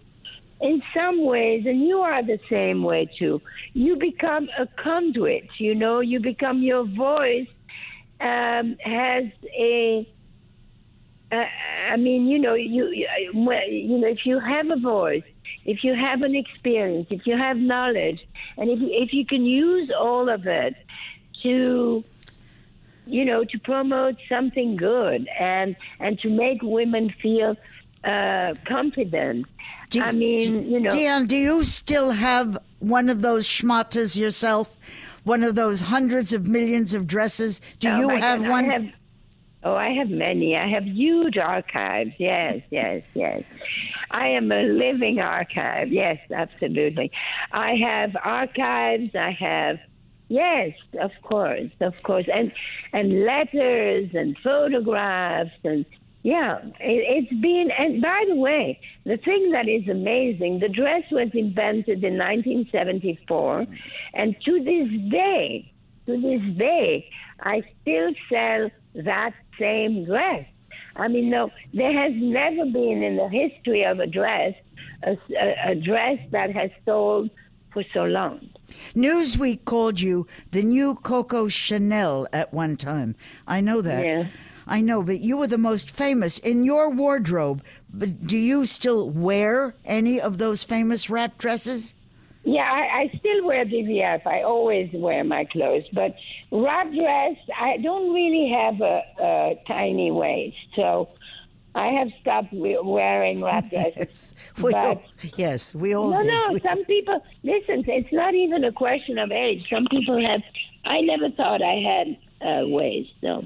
in 0.61 0.83
some 0.95 1.25
ways, 1.25 1.67
and 1.67 1.83
you 1.83 2.01
are 2.03 2.23
the 2.23 2.39
same 2.49 2.85
way 2.85 3.11
too, 3.19 3.43
you 3.73 3.97
become 3.97 4.49
a 4.59 4.67
conduit, 4.67 5.49
you 5.59 5.75
know, 5.75 6.01
you 6.01 6.21
become 6.21 6.63
your 6.63 6.85
voice 6.85 7.49
um, 8.23 8.77
has 8.81 9.25
a. 9.59 10.09
Uh, 11.33 11.45
I 11.91 11.97
mean, 11.97 12.29
you 12.29 12.39
know, 12.39 12.55
you 12.55 12.89
you 12.89 13.99
know, 13.99 14.07
if 14.07 14.25
you 14.25 14.39
have 14.39 14.71
a 14.71 14.77
voice, 14.77 15.25
if 15.65 15.83
you 15.83 15.95
have 15.95 16.23
an 16.23 16.35
experience, 16.35 17.09
if 17.11 17.27
you 17.27 17.37
have 17.37 17.57
knowledge, 17.57 18.21
and 18.57 18.71
if 18.71 18.79
if 18.81 19.13
you 19.13 19.25
can 19.27 19.45
use 19.45 19.91
all 19.99 20.29
of 20.29 20.47
it 20.47 20.75
to, 21.43 22.05
you 23.07 23.25
know, 23.25 23.45
to 23.45 23.59
promote 23.59 24.17
something 24.29 24.77
good 24.77 25.29
and 25.39 25.77
and 26.01 26.19
to 26.21 26.29
make 26.31 26.63
women 26.63 27.11
feel 27.23 27.57
uh, 28.05 28.55
confident. 28.67 29.47
Do, 29.91 30.03
I 30.03 30.13
mean, 30.13 30.71
you 30.71 30.81
know, 30.81 30.91
Dion, 30.91 31.27
do 31.27 31.37
you 31.37 31.65
still 31.65 32.11
have 32.13 32.57
one 32.79 33.09
of 33.09 33.21
those 33.23 33.47
schmatas 33.47 34.17
yourself? 34.17 34.77
One 35.25 35.45
of 35.45 35.55
those 35.55 35.81
hundreds 35.81 36.33
of 36.33 36.49
millions 36.49 36.95
of 36.95 37.07
dresses? 37.07 37.61
Do 37.79 37.89
Oh, 37.91 37.99
you 38.01 38.09
have 38.09 38.41
God, 38.41 38.49
one? 38.51 38.71
I 38.71 38.73
have, 38.73 38.87
oh, 39.63 39.75
I 39.77 39.91
have 39.91 40.09
many. 40.11 40.57
I 40.57 40.67
have 40.69 40.85
huge 40.85 41.37
archives. 41.39 42.11
Yes, 42.19 42.61
yes, 42.71 43.05
yes. 43.15 43.45
I 44.13 44.29
am 44.29 44.53
a 44.53 44.63
living 44.63 45.19
archive. 45.21 45.91
Yes, 45.91 46.19
absolutely. 46.31 47.11
I 47.51 47.75
have 47.75 48.17
archives. 48.23 49.15
I 49.15 49.31
have. 49.33 49.79
Yes, 50.29 50.73
of 50.99 51.11
course, 51.23 51.71
of 51.81 52.03
course, 52.03 52.27
and 52.33 52.53
and 52.93 53.25
letters 53.25 54.11
and 54.15 54.37
photographs 54.39 55.51
and 55.65 55.85
yeah, 56.23 56.59
it, 56.59 56.73
it's 56.81 57.41
been. 57.41 57.71
And 57.77 58.01
by 58.01 58.25
the 58.29 58.37
way, 58.37 58.81
the 59.05 59.17
thing 59.17 59.51
that 59.53 59.69
is 59.69 59.89
amazing, 59.89 60.61
the 60.61 60.69
dress 60.69 61.03
was 61.11 61.31
invented 61.35 62.05
in 62.05 62.17
1974, 62.17 63.67
and 64.15 64.37
to 64.45 64.65
this 64.65 65.11
day, 65.11 65.73
to 66.07 66.21
this 66.21 66.57
day, 66.57 67.11
I 67.41 67.63
still 67.83 68.13
sell 68.31 68.71
that 69.05 69.35
same 69.59 70.05
dress. 70.05 70.47
I 70.97 71.09
mean, 71.09 71.31
no, 71.31 71.51
there 71.73 71.93
has 71.93 72.13
never 72.15 72.65
been 72.67 73.03
in 73.03 73.17
the 73.17 73.29
history 73.29 73.85
of 73.85 74.01
a 74.01 74.07
dress 74.07 74.55
a, 75.05 75.19
a, 75.37 75.71
a 75.71 75.75
dress 75.75 76.19
that 76.31 76.51
has 76.53 76.71
sold 76.85 77.31
for 77.73 77.85
so 77.95 78.05
long. 78.05 78.49
Newsweek 78.95 79.65
called 79.65 80.01
you 80.01 80.27
the 80.51 80.63
new 80.63 80.95
Coco 80.95 81.49
Chanel 81.49 82.27
at 82.33 82.53
one 82.53 82.77
time. 82.77 83.17
I 83.47 83.61
know 83.61 83.81
that. 83.83 84.05
Yeah. 84.05 84.27
I 84.67 84.81
know, 84.81 85.03
but 85.03 85.21
you 85.21 85.39
were 85.39 85.49
the 85.49 85.59
most 85.59 85.91
famous 85.91 86.39
in 86.39 86.65
your 86.65 86.91
wardrobe. 86.91 87.65
But 87.93 88.27
do 88.27 88.37
you 88.37 88.65
still 88.65 89.11
wear 89.11 89.75
any 89.85 90.21
of 90.21 90.39
those 90.39 90.63
famous 90.63 91.11
wrap 91.11 91.37
dresses? 91.37 91.95
Yeah, 92.45 92.63
I, 92.63 93.03
I 93.03 93.13
still 93.19 93.45
wear 93.47 93.65
DVF. 93.65 94.27
I 94.27 94.43
always 94.43 94.91
wear 94.93 95.23
my 95.23 95.45
clothes, 95.45 95.85
but 95.93 96.15
wrap 96.51 96.87
dress, 96.93 97.37
I 97.59 97.77
don't 97.77 98.13
really 98.13 98.51
have 98.51 98.81
a, 98.81 99.03
a 99.21 99.63
tiny 99.69 100.11
waist, 100.11 100.57
so 100.75 101.09
I 101.75 101.87
have 101.99 102.09
stopped 102.21 102.53
we- 102.53 102.79
wearing 102.83 103.43
wrap 103.43 103.71
dresses. 103.71 104.35
we 104.61 104.73
But- 104.73 104.75
all, 104.75 105.03
yes, 105.37 105.73
we 105.75 105.95
all 105.95 106.11
no, 106.11 106.19
did. 106.23 106.35
no. 106.35 106.49
We- 106.53 106.61
Some 106.61 106.85
people 106.85 107.25
listen. 107.45 107.85
It's 107.87 108.13
not 108.13 108.35
even 108.35 108.65
a 108.65 108.73
question 108.73 109.19
of 109.19 109.31
age. 109.31 109.65
Some 109.71 109.87
people 109.91 110.21
have. 110.27 110.43
I 110.85 111.01
never 111.01 111.31
thought 111.31 111.63
I 111.63 111.77
had 111.77 112.17
a 112.45 112.69
waist. 112.69 113.13
So 113.21 113.45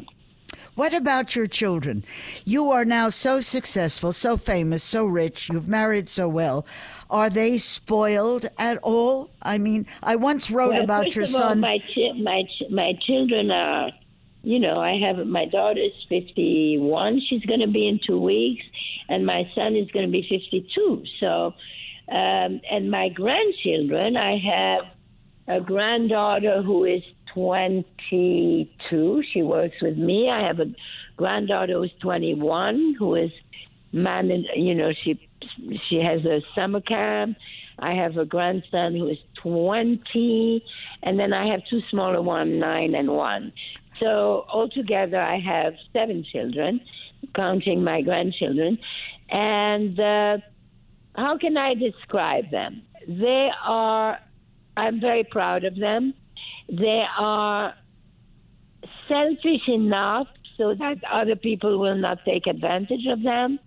What 0.77 0.93
about 0.93 1.35
your 1.35 1.47
children? 1.47 2.05
You 2.45 2.71
are 2.71 2.85
now 2.85 3.09
so 3.09 3.41
successful, 3.41 4.13
so 4.13 4.37
famous, 4.37 4.83
so 4.83 5.07
rich. 5.07 5.49
You've 5.49 5.69
married 5.69 6.11
so 6.11 6.29
well. 6.29 6.67
Are 7.09 7.31
they 7.31 7.57
spoiled 7.57 8.51
at 8.59 8.77
all? 8.83 9.31
I 9.41 9.57
mean, 9.57 9.87
I 10.03 10.17
once 10.17 10.51
wrote 10.51 10.75
Well, 10.75 10.85
about 10.85 11.17
your 11.17 11.25
of 11.25 11.35
all, 11.35 11.41
son. 11.41 11.61
my 11.61 11.79
chi- 11.79 12.13
my 12.21 12.43
ch- 12.43 12.71
my 12.71 12.93
children 13.07 13.51
are, 13.51 13.91
you 14.43 14.61
know, 14.61 14.79
I 14.79 14.99
have 14.99 15.27
my 15.27 15.47
daughter's 15.47 15.95
fifty 16.11 16.77
one. 16.79 17.23
She's 17.27 17.45
going 17.47 17.61
to 17.61 17.69
be 17.69 17.89
in 17.89 17.99
two 18.07 18.21
weeks, 18.21 18.65
and 19.09 19.25
my 19.25 19.51
son 19.55 19.77
is 19.77 19.91
going 19.93 20.05
to 20.05 20.13
be 20.13 20.27
fifty 20.29 20.69
two. 20.75 21.05
So, 21.21 21.55
um, 22.13 22.61
and 22.71 22.91
my 22.91 23.09
grandchildren, 23.09 24.19
I 24.19 24.37
have 24.37 24.85
a 25.49 25.61
granddaughter 25.65 26.61
who 26.61 26.85
is 26.85 27.03
twenty 27.37 28.73
two. 28.89 29.23
She 29.33 29.43
works 29.43 29.77
with 29.83 29.99
me. 29.99 30.31
I 30.31 30.47
have 30.47 30.59
a 30.59 30.73
granddaughter 31.17 31.75
who's 31.75 31.93
twenty 32.01 32.35
one 32.35 32.97
who 32.99 33.15
is 33.15 33.31
managed. 33.93 34.49
You 34.57 34.75
know, 34.75 34.93
she 35.05 35.21
she 35.89 35.97
has 35.97 36.25
a 36.25 36.41
summer 36.55 36.81
camp. 36.81 37.37
I 37.79 37.93
have 37.93 38.17
a 38.17 38.25
grandson 38.25 38.95
who 38.95 39.09
is 39.09 39.19
20, 39.43 40.65
and 41.03 41.21
then 41.21 41.35
I 41.35 41.51
have 41.53 41.61
two 41.69 41.83
smaller 41.91 42.23
ones, 42.23 42.59
nine 42.59 42.95
and 42.95 43.11
one. 43.11 43.53
So 44.01 44.47
altogether, 44.51 45.21
I 45.21 45.39
have 45.39 45.75
seven 45.93 46.25
children, 46.33 46.81
counting 47.35 47.85
my 47.85 48.01
grandchildren. 48.01 48.79
And 49.29 50.01
uh, 50.01 50.39
how 51.17 51.37
can 51.37 51.59
I 51.59 51.75
describe 51.75 52.51
them? 52.51 52.83
They 53.07 53.51
are, 53.63 54.19
I'm 54.77 54.99
very 54.99 55.25
proud 55.25 55.65
of 55.65 55.77
them. 55.77 56.15
They 56.69 57.05
are 57.19 57.75
selfish 59.09 59.69
enough 59.69 60.27
so 60.57 60.75
that 60.75 60.97
other 61.11 61.37
people 61.37 61.79
will 61.79 61.97
not 61.97 62.25
take 62.25 62.47
advantage 62.47 63.07
of 63.07 63.23
them, 63.23 63.59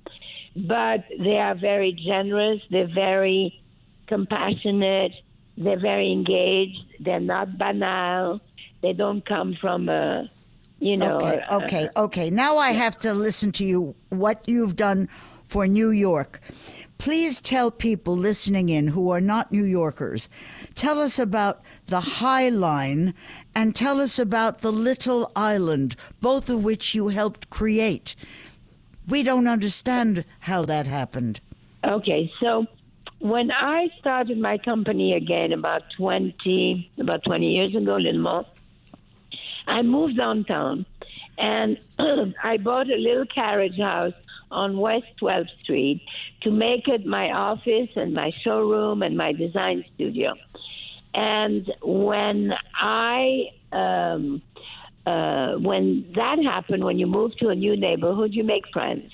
but 0.55 1.05
they 1.17 1.37
are 1.37 1.55
very 1.55 1.93
generous. 1.93 2.61
They're 2.71 2.93
very 2.93 3.61
compassionate. 4.07 5.13
They're 5.57 5.79
very 5.79 6.11
engaged. 6.11 6.79
They're 6.99 7.19
not 7.19 7.57
banal. 7.57 8.41
They 8.81 8.93
don't 8.93 9.25
come 9.25 9.55
from 9.59 9.89
a, 9.89 10.29
you 10.79 10.97
know. 10.97 11.17
Okay, 11.17 11.43
okay, 11.51 11.89
okay. 11.95 12.29
Now 12.29 12.57
I 12.57 12.71
have 12.71 12.97
to 12.99 13.13
listen 13.13 13.51
to 13.53 13.65
you. 13.65 13.95
What 14.09 14.41
you've 14.47 14.75
done 14.75 15.09
for 15.49 15.65
New 15.65 15.89
York. 15.89 16.41
Please 16.99 17.41
tell 17.41 17.71
people 17.71 18.15
listening 18.15 18.69
in 18.69 18.89
who 18.89 19.09
are 19.09 19.21
not 19.21 19.51
New 19.51 19.63
Yorkers, 19.63 20.29
tell 20.75 20.99
us 20.99 21.17
about 21.17 21.61
the 21.87 22.01
High 22.01 22.49
Line 22.49 23.15
and 23.55 23.75
tell 23.75 23.99
us 23.99 24.19
about 24.19 24.59
the 24.59 24.71
Little 24.71 25.31
Island, 25.35 25.95
both 26.21 26.49
of 26.49 26.63
which 26.63 26.93
you 26.93 27.07
helped 27.07 27.49
create. 27.49 28.15
We 29.07 29.23
don't 29.23 29.47
understand 29.47 30.23
how 30.41 30.65
that 30.65 30.85
happened. 30.85 31.39
Okay, 31.83 32.31
so 32.39 32.67
when 33.17 33.49
I 33.49 33.89
started 33.99 34.37
my 34.37 34.59
company 34.59 35.13
again 35.13 35.51
about 35.51 35.81
20, 35.97 36.91
about 36.99 37.23
20 37.23 37.47
years 37.47 37.75
ago, 37.75 37.95
a 37.95 37.97
little 37.97 38.21
more, 38.21 38.45
I 39.65 39.81
moved 39.81 40.17
downtown 40.17 40.85
and 41.39 41.79
I 42.43 42.57
bought 42.57 42.89
a 42.91 42.97
little 42.97 43.25
carriage 43.25 43.79
house 43.79 44.13
on 44.51 44.77
West 44.77 45.07
12th 45.21 45.49
Street 45.63 46.01
to 46.41 46.51
make 46.51 46.87
it 46.87 47.05
my 47.05 47.31
office 47.31 47.89
and 47.95 48.13
my 48.13 48.31
showroom 48.43 49.01
and 49.03 49.17
my 49.17 49.31
design 49.31 49.83
studio. 49.95 50.33
And 51.13 51.71
when 51.81 52.53
I, 52.79 53.49
um, 53.71 54.41
uh, 55.05 55.53
when 55.55 56.11
that 56.15 56.39
happened, 56.43 56.83
when 56.83 56.99
you 56.99 57.07
move 57.07 57.35
to 57.37 57.49
a 57.49 57.55
new 57.55 57.75
neighborhood, 57.75 58.33
you 58.33 58.43
make 58.43 58.67
friends. 58.71 59.11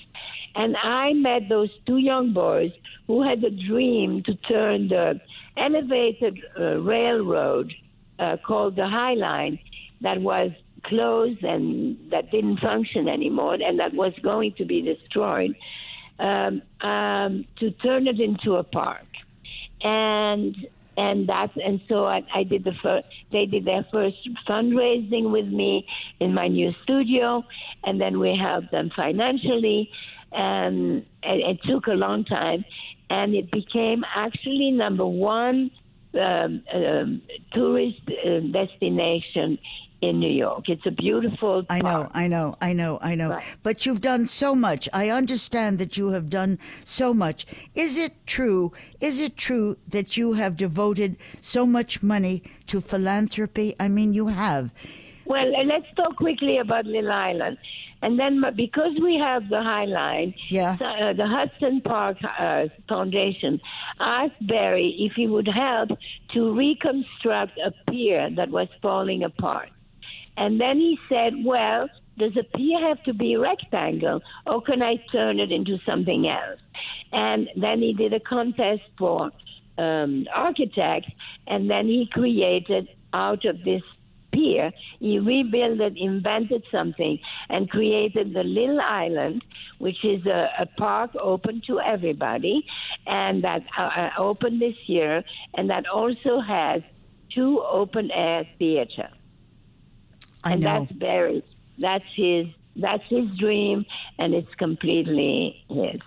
And 0.54 0.76
I 0.82 1.12
met 1.12 1.48
those 1.48 1.70
two 1.86 1.98
young 1.98 2.32
boys 2.32 2.72
who 3.06 3.22
had 3.22 3.44
a 3.44 3.50
dream 3.50 4.22
to 4.24 4.34
turn 4.34 4.88
the 4.88 5.20
elevated 5.56 6.38
uh, 6.58 6.78
railroad 6.80 7.72
uh, 8.18 8.36
called 8.46 8.76
the 8.76 8.88
High 8.88 9.14
Line 9.14 9.58
that 10.00 10.20
was 10.20 10.50
closed 10.84 11.42
and 11.42 11.98
that 12.10 12.30
didn't 12.30 12.58
function 12.60 13.08
anymore 13.08 13.54
and 13.54 13.78
that 13.80 13.94
was 13.94 14.12
going 14.22 14.52
to 14.54 14.64
be 14.64 14.82
destroyed 14.82 15.54
um, 16.18 16.62
um, 16.80 17.44
to 17.58 17.70
turn 17.70 18.06
it 18.06 18.20
into 18.20 18.56
a 18.56 18.64
park. 18.64 19.06
And 19.82 20.56
and 20.96 21.28
that's 21.28 21.52
and 21.62 21.80
so 21.88 22.06
I, 22.06 22.22
I 22.34 22.42
did 22.44 22.64
the 22.64 22.72
first. 22.82 23.06
They 23.30 23.46
did 23.46 23.64
their 23.66 23.86
first 23.92 24.16
fundraising 24.48 25.30
with 25.30 25.46
me 25.46 25.86
in 26.20 26.32
my 26.32 26.46
new 26.46 26.72
studio, 26.84 27.44
and 27.84 28.00
then 28.00 28.18
we 28.18 28.34
helped 28.34 28.70
them 28.70 28.90
financially, 28.96 29.90
and 30.32 31.04
it, 31.22 31.58
took 31.64 31.86
a 31.86 31.92
long 31.92 32.24
time, 32.24 32.64
and 33.10 33.34
it 33.34 33.50
became 33.50 34.04
actually 34.14 34.70
number 34.70 35.06
one 35.06 35.70
um, 36.18 36.62
um, 36.72 37.22
tourist 37.52 38.00
uh, 38.08 38.40
destination 38.40 39.58
in 40.00 40.20
New 40.20 40.30
York. 40.30 40.68
It's 40.68 40.86
a 40.86 40.90
beautiful. 40.90 41.64
I 41.70 41.80
know, 41.80 42.08
I 42.12 42.26
know, 42.26 42.56
I 42.60 42.72
know, 42.72 42.98
I 43.00 43.14
know. 43.14 43.30
Right. 43.30 43.44
But 43.62 43.86
you've 43.86 44.00
done 44.00 44.26
so 44.26 44.54
much. 44.54 44.88
I 44.92 45.10
understand 45.10 45.78
that 45.78 45.96
you 45.96 46.10
have 46.10 46.28
done 46.28 46.58
so 46.84 47.14
much. 47.14 47.46
Is 47.74 47.98
it 47.98 48.26
true? 48.26 48.72
Is 49.00 49.20
it 49.20 49.36
true 49.36 49.76
that 49.88 50.16
you 50.16 50.34
have 50.34 50.56
devoted 50.56 51.16
so 51.40 51.66
much 51.66 52.02
money 52.02 52.42
to 52.68 52.80
philanthropy? 52.80 53.74
I 53.80 53.88
mean, 53.88 54.12
you 54.12 54.28
have. 54.28 54.72
Well, 55.24 55.50
let's 55.66 55.86
talk 55.96 56.16
quickly 56.16 56.58
about 56.58 56.86
Little 56.86 57.10
Island. 57.10 57.58
And 58.02 58.18
then 58.18 58.44
because 58.54 58.92
we 59.02 59.16
have 59.16 59.48
the 59.48 59.62
High 59.62 59.86
Line, 59.86 60.34
yeah. 60.50 60.76
Uh, 60.78 61.12
the 61.14 61.26
Hudson 61.26 61.80
Park 61.80 62.18
uh, 62.38 62.66
Foundation 62.88 63.58
asked 63.98 64.46
Barry 64.46 64.94
if 65.00 65.14
he 65.14 65.26
would 65.26 65.48
help 65.48 65.98
to 66.34 66.54
reconstruct 66.54 67.58
a 67.58 67.72
pier 67.90 68.30
that 68.36 68.50
was 68.50 68.68
falling 68.82 69.24
apart. 69.24 69.70
And 70.36 70.60
then 70.60 70.78
he 70.78 70.98
said, 71.08 71.34
well, 71.44 71.88
does 72.18 72.36
a 72.36 72.44
pier 72.56 72.80
have 72.88 73.02
to 73.04 73.12
be 73.12 73.34
a 73.34 73.40
rectangle 73.40 74.22
or 74.46 74.62
can 74.62 74.82
I 74.82 74.96
turn 75.12 75.38
it 75.38 75.52
into 75.52 75.78
something 75.84 76.26
else? 76.26 76.60
And 77.12 77.48
then 77.56 77.80
he 77.80 77.92
did 77.92 78.12
a 78.12 78.20
contest 78.20 78.82
for 78.98 79.30
um, 79.78 80.26
architects, 80.34 81.10
and 81.46 81.70
then 81.70 81.86
he 81.86 82.08
created 82.10 82.88
out 83.12 83.44
of 83.44 83.62
this 83.64 83.82
pier, 84.32 84.72
he 84.98 85.18
rebuilt 85.18 85.80
it, 85.80 85.96
invented 85.96 86.64
something, 86.70 87.18
and 87.48 87.70
created 87.70 88.34
the 88.34 88.42
Little 88.42 88.80
Island, 88.80 89.44
which 89.78 90.04
is 90.04 90.26
a, 90.26 90.50
a 90.58 90.66
park 90.66 91.12
open 91.20 91.62
to 91.66 91.80
everybody, 91.80 92.66
and 93.06 93.44
that 93.44 93.62
uh, 93.78 93.82
uh 93.82 94.10
opened 94.18 94.60
this 94.60 94.76
year, 94.86 95.24
and 95.54 95.70
that 95.70 95.86
also 95.86 96.40
has 96.40 96.82
two 97.30 97.62
open 97.62 98.10
air 98.10 98.46
theaters. 98.58 99.12
I 100.46 100.52
and 100.52 100.62
know. 100.62 100.80
that's 100.80 100.92
Barry. 100.92 101.44
That's 101.78 102.04
his. 102.14 102.46
That's 102.76 103.02
his 103.08 103.26
dream, 103.38 103.86
and 104.18 104.34
it's 104.34 104.54
completely 104.54 105.64
his. 105.68 106.00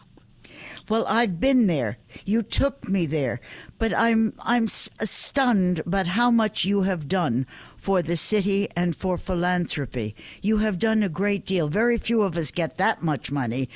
Well, 0.87 1.05
I've 1.07 1.39
been 1.39 1.67
there. 1.67 1.97
You 2.25 2.41
took 2.41 2.87
me 2.87 3.05
there, 3.05 3.41
but 3.77 3.93
I'm 3.93 4.33
I'm 4.39 4.67
stunned 4.67 5.79
about 5.79 6.07
how 6.07 6.31
much 6.31 6.65
you 6.65 6.83
have 6.83 7.07
done 7.07 7.45
for 7.75 8.01
the 8.01 8.17
city 8.17 8.67
and 8.75 8.95
for 8.95 9.17
philanthropy. 9.17 10.15
You 10.41 10.57
have 10.59 10.79
done 10.79 11.03
a 11.03 11.09
great 11.09 11.45
deal. 11.45 11.67
Very 11.67 11.97
few 11.97 12.23
of 12.23 12.37
us 12.37 12.51
get 12.51 12.77
that 12.77 13.03
much 13.03 13.31
money, 13.31 13.69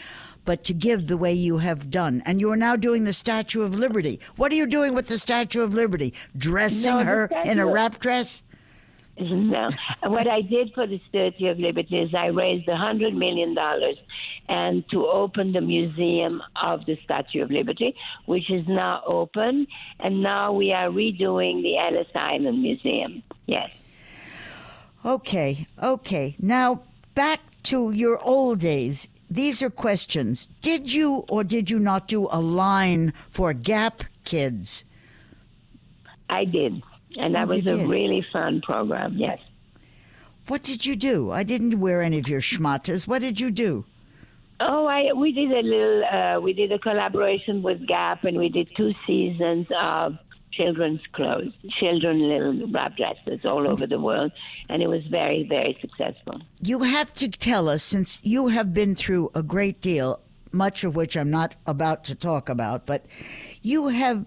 but 0.45 0.63
to 0.63 0.73
give 0.73 1.07
the 1.07 1.17
way 1.17 1.33
you 1.33 1.59
have 1.59 1.89
done. 1.89 2.23
And 2.25 2.39
you 2.39 2.49
are 2.51 2.57
now 2.57 2.75
doing 2.75 3.03
the 3.03 3.13
Statue 3.13 3.61
of 3.61 3.75
Liberty. 3.75 4.19
What 4.35 4.51
are 4.51 4.55
you 4.55 4.65
doing 4.65 4.95
with 4.95 5.07
the 5.07 5.19
Statue 5.19 5.61
of 5.61 5.73
Liberty? 5.73 6.13
Dressing 6.35 6.97
no, 6.97 7.03
her 7.03 7.29
in 7.45 7.59
a 7.59 7.67
wrap 7.67 7.99
dress? 7.99 8.43
No. 9.19 9.69
what 10.03 10.27
I 10.27 10.41
did 10.41 10.73
for 10.73 10.87
the 10.87 10.99
Statue 11.09 11.47
of 11.47 11.59
Liberty 11.59 11.99
is 11.99 12.13
I 12.15 12.27
raised 12.27 12.67
a 12.67 12.75
hundred 12.75 13.13
million 13.13 13.53
dollars 13.53 13.97
and 14.49 14.83
to 14.89 15.05
open 15.05 15.53
the 15.53 15.61
Museum 15.61 16.41
of 16.61 16.85
the 16.85 16.97
Statue 17.03 17.43
of 17.43 17.51
Liberty, 17.51 17.95
which 18.25 18.49
is 18.49 18.67
now 18.67 19.03
open, 19.05 19.67
and 19.99 20.23
now 20.23 20.51
we 20.51 20.71
are 20.71 20.89
redoing 20.89 21.61
the 21.61 21.77
Ellis 21.77 22.07
Island 22.15 22.61
Museum. 22.61 23.21
Yes. 23.45 23.83
Okay, 25.05 25.67
okay. 25.81 26.35
Now 26.39 26.81
back 27.13 27.39
to 27.63 27.91
your 27.91 28.19
old 28.19 28.59
days. 28.59 29.07
These 29.29 29.61
are 29.61 29.69
questions. 29.69 30.47
Did 30.61 30.91
you 30.91 31.25
or 31.29 31.43
did 31.43 31.69
you 31.69 31.79
not 31.79 32.07
do 32.07 32.27
a 32.31 32.39
line 32.39 33.13
for 33.29 33.53
Gap 33.53 34.03
kids? 34.25 34.85
I 36.29 36.45
did. 36.45 36.81
And 37.17 37.35
that 37.35 37.45
oh, 37.45 37.51
was 37.51 37.59
a 37.59 37.77
did. 37.77 37.87
really 37.87 38.25
fun 38.31 38.61
program, 38.61 39.15
yes. 39.17 39.39
What 40.47 40.63
did 40.63 40.85
you 40.85 40.95
do? 40.95 41.31
I 41.31 41.43
didn't 41.43 41.79
wear 41.79 42.01
any 42.01 42.19
of 42.19 42.27
your 42.27 42.41
schmatas. 42.41 43.07
What 43.07 43.21
did 43.21 43.39
you 43.39 43.51
do? 43.51 43.85
Oh, 44.59 44.85
I 44.85 45.13
we 45.13 45.31
did 45.31 45.51
a 45.51 45.61
little. 45.61 46.03
Uh, 46.05 46.39
we 46.39 46.53
did 46.53 46.71
a 46.71 46.79
collaboration 46.79 47.63
with 47.63 47.85
Gap, 47.87 48.23
and 48.23 48.37
we 48.37 48.49
did 48.49 48.69
two 48.75 48.93
seasons 49.07 49.67
of 49.79 50.17
children's 50.51 51.01
clothes, 51.13 51.51
children 51.79 52.19
little 52.19 52.67
wrap 52.67 52.95
dresses 52.95 53.43
all 53.45 53.67
over 53.67 53.87
the 53.87 53.99
world, 53.99 54.31
and 54.69 54.81
it 54.81 54.87
was 54.87 55.03
very, 55.07 55.47
very 55.47 55.77
successful. 55.81 56.39
You 56.61 56.83
have 56.83 57.13
to 57.15 57.29
tell 57.29 57.67
us, 57.67 57.83
since 57.83 58.21
you 58.23 58.49
have 58.49 58.73
been 58.73 58.95
through 58.95 59.31
a 59.33 59.41
great 59.41 59.81
deal, 59.81 60.21
much 60.51 60.83
of 60.83 60.95
which 60.95 61.17
I'm 61.17 61.31
not 61.31 61.55
about 61.65 62.03
to 62.05 62.15
talk 62.15 62.49
about, 62.49 62.85
but 62.85 63.05
you 63.61 63.87
have 63.87 64.25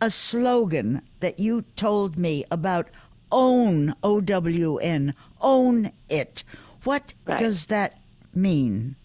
a 0.00 0.10
slogan 0.10 1.02
that 1.20 1.38
you 1.38 1.62
told 1.76 2.18
me 2.18 2.44
about 2.50 2.88
own 3.32 3.94
O 4.02 4.20
W 4.20 4.78
N, 4.78 5.14
own 5.40 5.92
it. 6.08 6.44
What 6.84 7.14
right. 7.26 7.38
does 7.38 7.66
that 7.66 7.98
mean? 8.34 8.96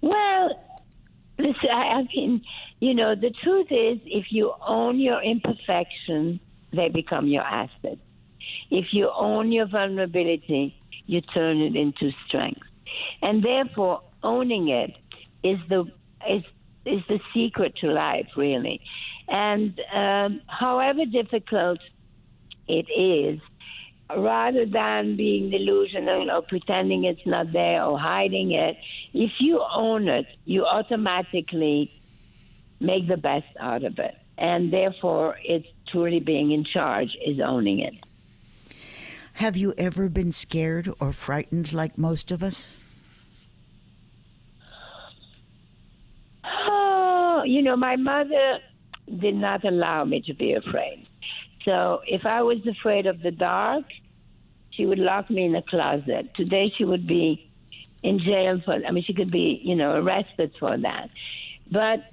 Well, 0.00 0.50
listen, 1.38 1.70
I, 1.72 2.00
I 2.00 2.02
mean, 2.14 2.42
you 2.80 2.94
know, 2.94 3.14
the 3.14 3.30
truth 3.42 3.68
is, 3.70 3.98
if 4.04 4.26
you 4.30 4.52
own 4.66 4.98
your 4.98 5.22
imperfection, 5.22 6.40
they 6.72 6.88
become 6.88 7.28
your 7.28 7.42
asset. 7.42 7.98
If 8.70 8.86
you 8.92 9.10
own 9.14 9.52
your 9.52 9.66
vulnerability, 9.66 10.74
you 11.06 11.20
turn 11.20 11.60
it 11.60 11.76
into 11.76 12.10
strength. 12.26 12.62
And 13.22 13.44
therefore, 13.44 14.02
owning 14.22 14.68
it 14.68 14.96
is 15.42 15.58
the 15.68 15.84
is 16.28 16.42
is 16.84 17.00
the 17.08 17.20
secret 17.32 17.76
to 17.76 17.88
life, 17.88 18.28
really. 18.36 18.80
And 19.28 19.80
um, 19.92 20.40
however 20.46 21.04
difficult 21.06 21.78
it 22.68 22.86
is, 22.90 23.40
rather 24.14 24.66
than 24.66 25.16
being 25.16 25.50
delusional 25.50 26.30
or 26.30 26.42
pretending 26.42 27.04
it's 27.04 27.26
not 27.26 27.52
there 27.52 27.82
or 27.84 27.98
hiding 27.98 28.52
it, 28.52 28.76
if 29.12 29.32
you 29.40 29.64
own 29.74 30.08
it, 30.08 30.26
you 30.44 30.64
automatically 30.64 31.90
make 32.80 33.08
the 33.08 33.16
best 33.16 33.46
out 33.58 33.82
of 33.84 33.98
it. 33.98 34.16
And 34.36 34.72
therefore, 34.72 35.36
it's 35.44 35.66
truly 35.88 36.20
being 36.20 36.50
in 36.50 36.64
charge 36.64 37.16
is 37.24 37.40
owning 37.40 37.80
it. 37.80 37.94
Have 39.34 39.56
you 39.56 39.74
ever 39.76 40.08
been 40.08 40.32
scared 40.32 40.88
or 41.00 41.12
frightened 41.12 41.72
like 41.72 41.98
most 41.98 42.30
of 42.30 42.42
us? 42.42 42.78
Oh, 46.44 47.42
you 47.44 47.62
know, 47.62 47.76
my 47.76 47.96
mother 47.96 48.58
did 49.08 49.34
not 49.34 49.64
allow 49.64 50.04
me 50.04 50.22
to 50.22 50.34
be 50.34 50.54
afraid. 50.54 51.06
So 51.64 52.00
if 52.06 52.26
I 52.26 52.42
was 52.42 52.66
afraid 52.66 53.06
of 53.06 53.22
the 53.22 53.30
dark, 53.30 53.84
she 54.70 54.86
would 54.86 54.98
lock 54.98 55.30
me 55.30 55.44
in 55.44 55.54
a 55.54 55.62
closet. 55.62 56.34
Today 56.34 56.72
she 56.76 56.84
would 56.84 57.06
be 57.06 57.50
in 58.02 58.18
jail 58.18 58.60
for 58.64 58.74
I 58.74 58.90
mean 58.90 59.04
she 59.04 59.14
could 59.14 59.30
be, 59.30 59.60
you 59.62 59.74
know, 59.76 59.92
arrested 59.94 60.52
for 60.58 60.76
that. 60.78 61.10
but 61.70 62.04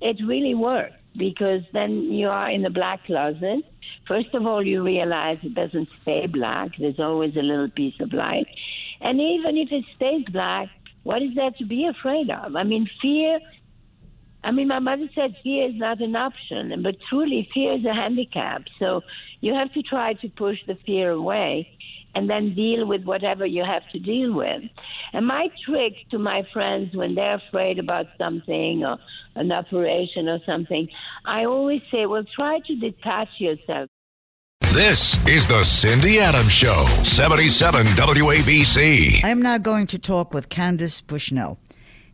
it 0.00 0.16
really 0.24 0.54
worked 0.54 0.94
because 1.16 1.62
then 1.72 2.12
you 2.12 2.28
are 2.28 2.50
in 2.50 2.62
the 2.62 2.70
black 2.70 3.04
closet. 3.04 3.64
First 4.06 4.32
of 4.34 4.46
all, 4.46 4.64
you 4.64 4.82
realize 4.82 5.38
it 5.42 5.54
doesn't 5.54 5.88
stay 6.02 6.26
black. 6.26 6.70
There's 6.78 7.00
always 7.00 7.36
a 7.36 7.42
little 7.42 7.68
piece 7.68 7.98
of 8.00 8.12
light. 8.12 8.46
And 9.00 9.20
even 9.20 9.56
if 9.56 9.72
it 9.72 9.84
stays 9.96 10.24
black, 10.26 10.68
what 11.02 11.22
is 11.22 11.34
there 11.34 11.50
to 11.52 11.64
be 11.64 11.86
afraid 11.86 12.30
of? 12.30 12.54
I 12.56 12.62
mean, 12.62 12.88
fear. 13.02 13.40
I 14.44 14.52
mean, 14.52 14.68
my 14.68 14.78
mother 14.78 15.08
said 15.14 15.34
fear 15.42 15.68
is 15.68 15.74
not 15.76 16.00
an 16.00 16.14
option, 16.14 16.82
but 16.82 16.96
truly, 17.08 17.48
fear 17.52 17.74
is 17.74 17.84
a 17.84 17.94
handicap. 17.94 18.62
So 18.78 19.02
you 19.40 19.54
have 19.54 19.72
to 19.74 19.82
try 19.82 20.14
to 20.14 20.28
push 20.28 20.58
the 20.66 20.76
fear 20.86 21.10
away 21.10 21.68
and 22.14 22.28
then 22.30 22.54
deal 22.54 22.86
with 22.86 23.04
whatever 23.04 23.46
you 23.46 23.64
have 23.64 23.82
to 23.92 23.98
deal 23.98 24.32
with. 24.32 24.62
And 25.12 25.26
my 25.26 25.48
trick 25.64 25.92
to 26.10 26.18
my 26.18 26.42
friends 26.52 26.94
when 26.94 27.14
they're 27.14 27.40
afraid 27.48 27.78
about 27.78 28.06
something 28.16 28.84
or 28.84 28.98
an 29.34 29.52
operation 29.52 30.28
or 30.28 30.38
something, 30.46 30.88
I 31.26 31.44
always 31.44 31.82
say, 31.92 32.06
well, 32.06 32.24
try 32.34 32.60
to 32.66 32.76
detach 32.76 33.28
yourself. 33.38 33.88
This 34.72 35.18
is 35.26 35.46
the 35.46 35.64
Cindy 35.64 36.20
Adams 36.20 36.52
Show, 36.52 36.84
77 37.02 37.86
WABC. 37.86 39.24
I'm 39.24 39.42
now 39.42 39.58
going 39.58 39.86
to 39.88 39.98
talk 39.98 40.32
with 40.32 40.48
Candace 40.48 41.00
Bushnell. 41.00 41.58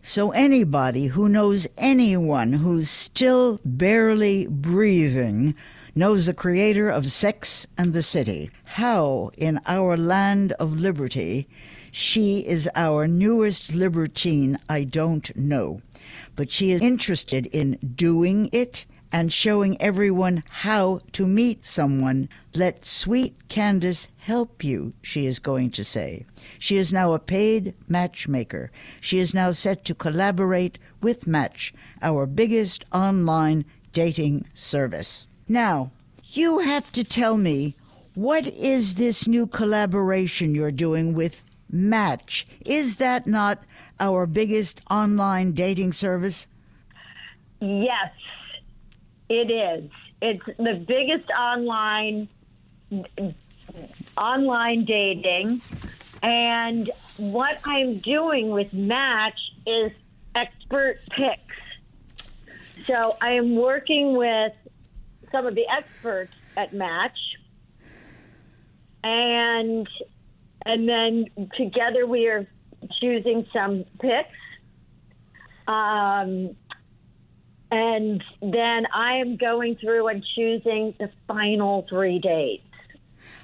So, 0.06 0.32
anybody 0.32 1.06
who 1.06 1.30
knows 1.30 1.66
anyone 1.78 2.52
who's 2.52 2.90
still 2.90 3.58
barely 3.64 4.46
breathing 4.46 5.54
knows 5.94 6.26
the 6.26 6.34
creator 6.34 6.90
of 6.90 7.10
Sex 7.10 7.66
and 7.78 7.94
the 7.94 8.02
City. 8.02 8.50
How, 8.64 9.30
in 9.38 9.62
our 9.66 9.96
land 9.96 10.52
of 10.60 10.78
liberty, 10.78 11.48
she 11.90 12.40
is 12.40 12.68
our 12.74 13.08
newest 13.08 13.74
libertine, 13.74 14.58
I 14.68 14.84
don't 14.84 15.34
know. 15.34 15.80
But 16.36 16.50
she 16.50 16.72
is 16.72 16.82
interested 16.82 17.46
in 17.46 17.78
doing 17.96 18.50
it 18.52 18.84
and 19.14 19.32
showing 19.32 19.80
everyone 19.80 20.42
how 20.48 20.98
to 21.12 21.24
meet 21.24 21.64
someone. 21.64 22.28
Let 22.52 22.84
sweet 22.84 23.48
Candace 23.48 24.08
help 24.16 24.64
you, 24.64 24.92
she 25.02 25.24
is 25.24 25.38
going 25.38 25.70
to 25.70 25.84
say. 25.84 26.26
She 26.58 26.76
is 26.78 26.92
now 26.92 27.12
a 27.12 27.20
paid 27.20 27.74
matchmaker. 27.86 28.72
She 29.00 29.20
is 29.20 29.32
now 29.32 29.52
set 29.52 29.84
to 29.84 29.94
collaborate 29.94 30.80
with 31.00 31.28
Match, 31.28 31.72
our 32.02 32.26
biggest 32.26 32.84
online 32.92 33.64
dating 33.92 34.48
service. 34.52 35.28
Now, 35.46 35.92
you 36.24 36.58
have 36.58 36.90
to 36.90 37.04
tell 37.04 37.36
me 37.36 37.76
what 38.14 38.48
is 38.48 38.96
this 38.96 39.28
new 39.28 39.46
collaboration 39.46 40.56
you're 40.56 40.72
doing 40.72 41.14
with 41.14 41.44
Match? 41.70 42.48
Is 42.66 42.96
that 42.96 43.28
not 43.28 43.62
our 44.00 44.26
biggest 44.26 44.80
online 44.90 45.52
dating 45.52 45.92
service? 45.92 46.48
Yes, 47.60 48.10
it 49.28 49.50
is. 49.50 49.90
It's 50.20 50.44
the 50.58 50.74
biggest 50.86 51.30
online 51.30 52.28
online 54.16 54.84
dating. 54.84 55.60
And 56.22 56.90
what 57.16 57.58
I'm 57.64 57.98
doing 57.98 58.50
with 58.50 58.72
Match 58.72 59.38
is 59.66 59.92
expert 60.34 61.00
picks. 61.10 62.86
So 62.86 63.16
I 63.20 63.32
am 63.32 63.56
working 63.56 64.16
with 64.16 64.52
some 65.32 65.46
of 65.46 65.54
the 65.54 65.66
experts 65.68 66.32
at 66.56 66.72
Match, 66.72 67.18
and 69.02 69.88
and 70.64 70.88
then 70.88 71.26
together 71.56 72.06
we 72.06 72.28
are 72.28 72.46
choosing 73.00 73.46
some 73.52 73.84
picks. 74.00 74.36
Um, 75.66 76.56
and 77.74 78.22
then 78.40 78.86
I 78.94 79.16
am 79.16 79.36
going 79.36 79.74
through 79.74 80.06
and 80.06 80.24
choosing 80.36 80.94
the 81.00 81.10
final 81.26 81.84
three 81.88 82.20
dates. 82.20 82.62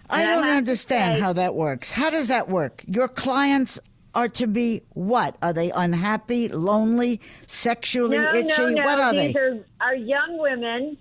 I 0.08 0.24
don't 0.24 0.48
understand 0.48 1.14
say, 1.14 1.20
how 1.20 1.32
that 1.32 1.56
works. 1.56 1.90
How 1.90 2.10
does 2.10 2.28
that 2.28 2.48
work? 2.48 2.84
Your 2.86 3.08
clients 3.08 3.80
are 4.14 4.28
to 4.28 4.46
be 4.46 4.82
what? 4.90 5.36
Are 5.42 5.52
they 5.52 5.72
unhappy, 5.72 6.46
lonely, 6.46 7.20
sexually 7.48 8.18
no, 8.18 8.34
itchy? 8.34 8.48
No, 8.56 8.68
no. 8.68 8.82
What 8.84 9.00
are 9.00 9.12
These 9.12 9.34
they? 9.34 9.40
Are, 9.40 9.58
are 9.80 9.94
young 9.96 10.38
women. 10.38 10.96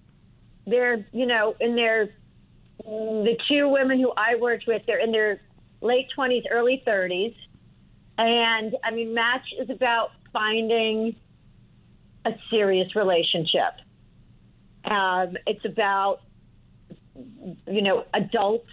They're, 0.65 1.05
you 1.11 1.27
know, 1.27 1.55
in 1.59 1.75
their, 1.75 2.09
the 2.83 3.37
two 3.47 3.69
women 3.69 3.99
who 3.99 4.11
I 4.17 4.37
worked 4.39 4.65
with, 4.65 4.81
they're 4.87 5.03
in 5.03 5.11
their 5.11 5.39
late 5.81 6.07
20s, 6.17 6.45
early 6.49 6.81
30s. 6.85 7.35
And 8.17 8.75
I 8.83 8.89
mean, 8.89 9.13
Match 9.13 9.45
is 9.59 9.69
about 9.69 10.13
finding 10.33 11.15
a 12.25 12.33
serious 12.49 12.95
relationship. 12.95 13.73
Um, 14.83 15.37
it's 15.47 15.65
about, 15.65 16.21
you 17.67 17.81
know, 17.81 18.05
adults 18.13 18.69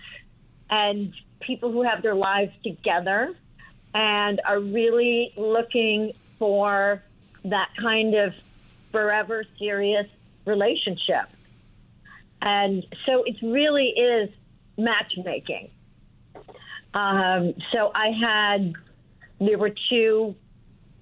and 0.71 1.13
people 1.41 1.71
who 1.73 1.83
have 1.83 2.03
their 2.03 2.15
lives 2.15 2.53
together 2.63 3.35
and 3.95 4.41
are 4.45 4.61
really 4.61 5.33
looking 5.37 6.13
for 6.39 7.03
that 7.45 7.71
kind 7.81 8.15
of 8.15 8.35
forever 8.91 9.45
serious 9.59 10.07
relationship. 10.45 11.27
And 12.43 12.87
so 13.05 13.25
it 13.25 13.37
really 13.43 13.89
is 13.89 14.31
matchmaking. 14.77 15.71
Um, 16.95 17.55
so 17.73 17.91
I 17.95 18.11
had, 18.11 18.75
there 19.41 19.59
were 19.59 19.73
two 19.91 20.35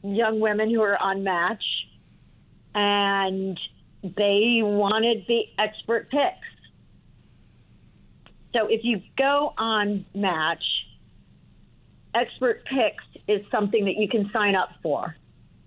young 0.03 0.41
women 0.41 0.71
who 0.71 0.81
were 0.81 1.01
on 1.01 1.25
Match, 1.25 1.65
and 2.75 3.59
they 4.03 4.61
wanted 4.63 5.25
the 5.29 5.43
expert 5.59 6.11
picks. 6.11 6.47
So 8.55 8.67
if 8.67 8.81
you 8.85 9.01
go 9.17 9.53
on 9.59 10.05
Match, 10.15 10.63
expert 12.15 12.65
picks 12.67 13.05
is 13.27 13.41
something 13.51 13.85
that 13.85 13.97
you 13.97 14.09
can 14.09 14.31
sign 14.33 14.55
up 14.55 14.71
for. 14.83 15.17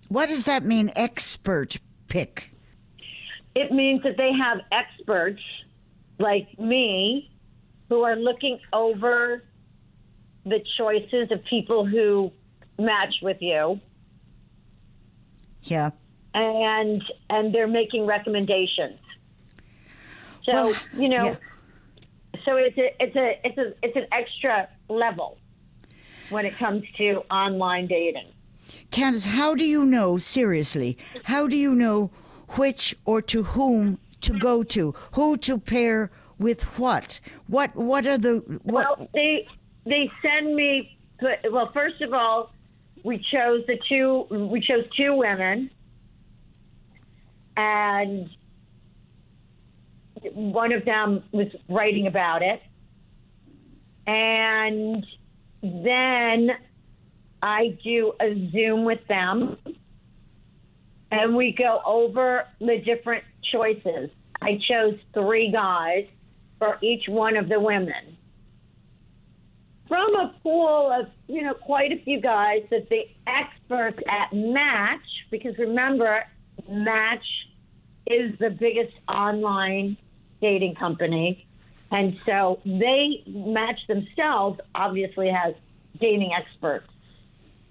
What 0.08 0.28
does 0.28 0.46
that 0.46 0.64
mean, 0.64 0.90
expert 0.96 1.78
pick? 2.08 2.52
It 3.54 3.72
means 3.72 4.02
that 4.04 4.16
they 4.16 4.30
have 4.32 4.58
experts 4.72 5.42
like 6.18 6.58
me 6.58 7.30
who 7.88 8.02
are 8.02 8.16
looking 8.16 8.58
over 8.72 9.44
the 10.44 10.60
choices 10.78 11.30
of 11.30 11.44
people 11.44 11.84
who 11.84 12.32
match 12.78 13.14
with 13.22 13.38
you. 13.40 13.80
Yeah. 15.62 15.90
And 16.40 17.02
and 17.30 17.52
they're 17.54 17.66
making 17.66 18.06
recommendations. 18.06 19.00
So, 20.44 20.52
Well, 20.52 20.74
you 20.94 21.08
know, 21.08 21.24
yeah. 21.24 21.36
so 22.44 22.56
it's 22.56 22.78
a 22.78 22.94
it's 23.02 23.16
a 23.16 23.40
it's 23.44 23.58
a 23.58 23.72
it's 23.82 23.96
an 23.96 24.06
extra 24.12 24.68
level 24.88 25.38
when 26.30 26.46
it 26.46 26.56
comes 26.56 26.84
to 26.98 27.22
online 27.30 27.86
dating. 27.88 28.28
Candace, 28.90 29.24
how 29.24 29.54
do 29.54 29.64
you 29.64 29.84
know, 29.86 30.18
seriously, 30.18 30.96
how 31.24 31.48
do 31.48 31.56
you 31.56 31.74
know 31.74 32.10
which 32.50 32.94
or 33.04 33.20
to 33.22 33.42
whom 33.42 33.98
to 34.20 34.38
go 34.38 34.62
to? 34.62 34.94
Who 35.14 35.36
to 35.38 35.58
pair 35.58 36.10
with 36.38 36.62
what? 36.78 37.20
What 37.48 37.74
what 37.74 38.06
are 38.06 38.18
the 38.18 38.34
what 38.62 38.84
Well, 38.98 39.08
they 39.12 39.46
they 39.86 40.08
send 40.22 40.54
me. 40.54 40.96
Well, 41.50 41.70
first 41.72 42.00
of 42.00 42.12
all, 42.12 42.52
we 43.02 43.16
chose 43.32 43.64
the 43.66 43.78
two. 43.88 44.26
We 44.30 44.60
chose 44.60 44.84
two 44.96 45.14
women, 45.16 45.70
and 47.58 48.30
one 50.32 50.72
of 50.72 50.84
them 50.84 51.24
was 51.32 51.48
writing 51.68 52.06
about 52.06 52.40
it, 52.40 52.62
and 54.06 55.04
then 55.62 56.50
I 57.42 57.76
do 57.82 58.12
a 58.20 58.48
Zoom 58.52 58.84
with 58.84 59.00
them, 59.08 59.56
and 61.10 61.36
we 61.36 61.52
go 61.58 61.80
over 61.84 62.44
the 62.60 62.78
different 62.84 63.24
choices. 63.52 64.10
I 64.40 64.60
chose 64.70 64.94
three 65.12 65.50
guys 65.50 66.06
for 66.60 66.78
each 66.80 67.08
one 67.08 67.36
of 67.36 67.48
the 67.48 67.58
women. 67.58 68.16
From 69.88 70.14
a 70.14 70.34
pool 70.44 70.92
of 70.92 71.06
you 71.26 71.42
know 71.42 71.54
quite 71.54 71.90
a 71.90 72.02
few 72.04 72.20
guys 72.20 72.62
that 72.70 72.88
the 72.88 73.02
experts 73.26 73.98
at 74.08 74.32
Match, 74.32 75.00
because 75.32 75.58
remember, 75.58 76.22
Match 76.68 77.24
is 78.10 78.38
the 78.38 78.50
biggest 78.50 78.94
online 79.08 79.96
dating 80.40 80.74
company, 80.74 81.46
and 81.90 82.18
so 82.26 82.60
they 82.64 83.22
Match 83.26 83.80
themselves 83.86 84.60
obviously 84.74 85.28
has 85.28 85.54
dating 86.00 86.32
experts. 86.32 86.88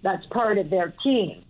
That's 0.01 0.25
part 0.27 0.57
of 0.57 0.69
their 0.69 0.93
team. 1.03 1.43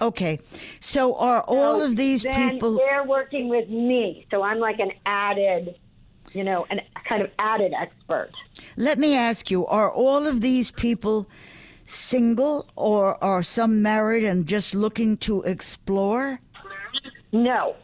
Okay. 0.00 0.40
So 0.80 1.14
are 1.16 1.42
all 1.42 1.80
So 1.80 1.86
of 1.86 1.96
these 1.96 2.24
people 2.24 2.76
They're 2.76 3.04
working 3.04 3.48
with 3.48 3.68
me, 3.68 4.26
so 4.30 4.42
I'm 4.42 4.58
like 4.58 4.78
an 4.78 4.92
added, 5.06 5.76
you 6.32 6.44
know, 6.44 6.66
an 6.70 6.80
kind 7.08 7.22
of 7.22 7.30
added 7.38 7.72
expert. 7.78 8.30
Let 8.76 8.98
me 8.98 9.16
ask 9.16 9.50
you, 9.50 9.66
are 9.66 9.90
all 9.90 10.26
of 10.26 10.40
these 10.40 10.70
people 10.70 11.28
single 11.84 12.66
or 12.76 13.22
are 13.22 13.42
some 13.42 13.82
married 13.82 14.24
and 14.24 14.46
just 14.46 14.74
looking 14.74 15.16
to 15.18 15.42
explore? 15.42 16.40
No, 17.34 17.74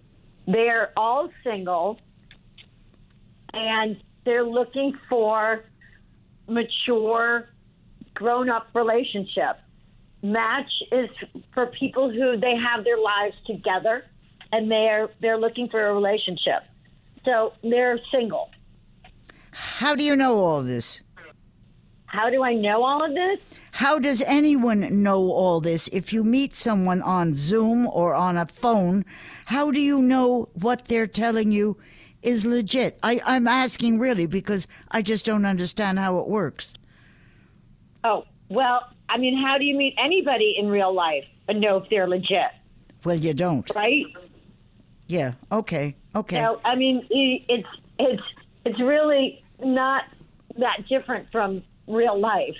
they're 0.46 0.92
all 0.96 1.28
single, 1.42 1.98
and 3.52 4.00
they're 4.24 4.44
looking 4.44 4.96
for 5.08 5.64
mature, 6.46 7.48
grown-up 8.14 8.68
relationship. 8.74 9.58
Match 10.22 10.70
is 10.92 11.08
for 11.52 11.66
people 11.66 12.12
who 12.12 12.38
they 12.38 12.54
have 12.54 12.84
their 12.84 12.98
lives 12.98 13.34
together, 13.44 14.04
and 14.52 14.70
they're 14.70 15.08
they're 15.20 15.38
looking 15.38 15.68
for 15.68 15.84
a 15.84 15.92
relationship. 15.94 16.62
So 17.24 17.52
they're 17.64 17.98
single. 18.12 18.50
How 19.50 19.96
do 19.96 20.04
you 20.04 20.14
know 20.14 20.36
all 20.36 20.60
of 20.60 20.66
this? 20.66 21.00
How 22.06 22.30
do 22.30 22.42
I 22.42 22.54
know 22.54 22.82
all 22.82 23.04
of 23.04 23.14
this? 23.14 23.58
How 23.72 24.00
does 24.00 24.20
anyone 24.22 25.02
know 25.02 25.30
all 25.30 25.60
this? 25.60 25.88
If 25.92 26.12
you 26.12 26.24
meet 26.24 26.56
someone 26.56 27.02
on 27.02 27.34
Zoom 27.34 27.86
or 27.86 28.14
on 28.14 28.36
a 28.36 28.46
phone, 28.46 29.04
how 29.50 29.72
do 29.72 29.80
you 29.80 30.00
know 30.00 30.48
what 30.54 30.84
they're 30.84 31.08
telling 31.08 31.50
you 31.50 31.76
is 32.22 32.46
legit? 32.46 32.96
I, 33.02 33.20
I'm 33.26 33.48
asking 33.48 33.98
really 33.98 34.26
because 34.26 34.68
I 34.92 35.02
just 35.02 35.26
don't 35.26 35.44
understand 35.44 35.98
how 35.98 36.18
it 36.20 36.28
works. 36.28 36.74
Oh, 38.04 38.26
well, 38.48 38.86
I 39.08 39.18
mean, 39.18 39.36
how 39.36 39.58
do 39.58 39.64
you 39.64 39.76
meet 39.76 39.94
anybody 39.98 40.54
in 40.56 40.68
real 40.68 40.94
life 40.94 41.24
and 41.48 41.60
know 41.60 41.78
if 41.78 41.90
they're 41.90 42.06
legit, 42.06 42.52
Well, 43.04 43.16
you 43.16 43.34
don't. 43.34 43.68
right? 43.74 44.06
Yeah. 45.08 45.32
Okay. 45.50 45.96
Okay. 46.14 46.36
So, 46.36 46.60
I 46.64 46.76
mean, 46.76 47.04
it's 47.10 47.68
it's 47.98 48.22
it's 48.64 48.78
really 48.78 49.42
not 49.60 50.04
that 50.58 50.86
different 50.88 51.26
from 51.32 51.64
real 51.88 52.16
life. 52.20 52.56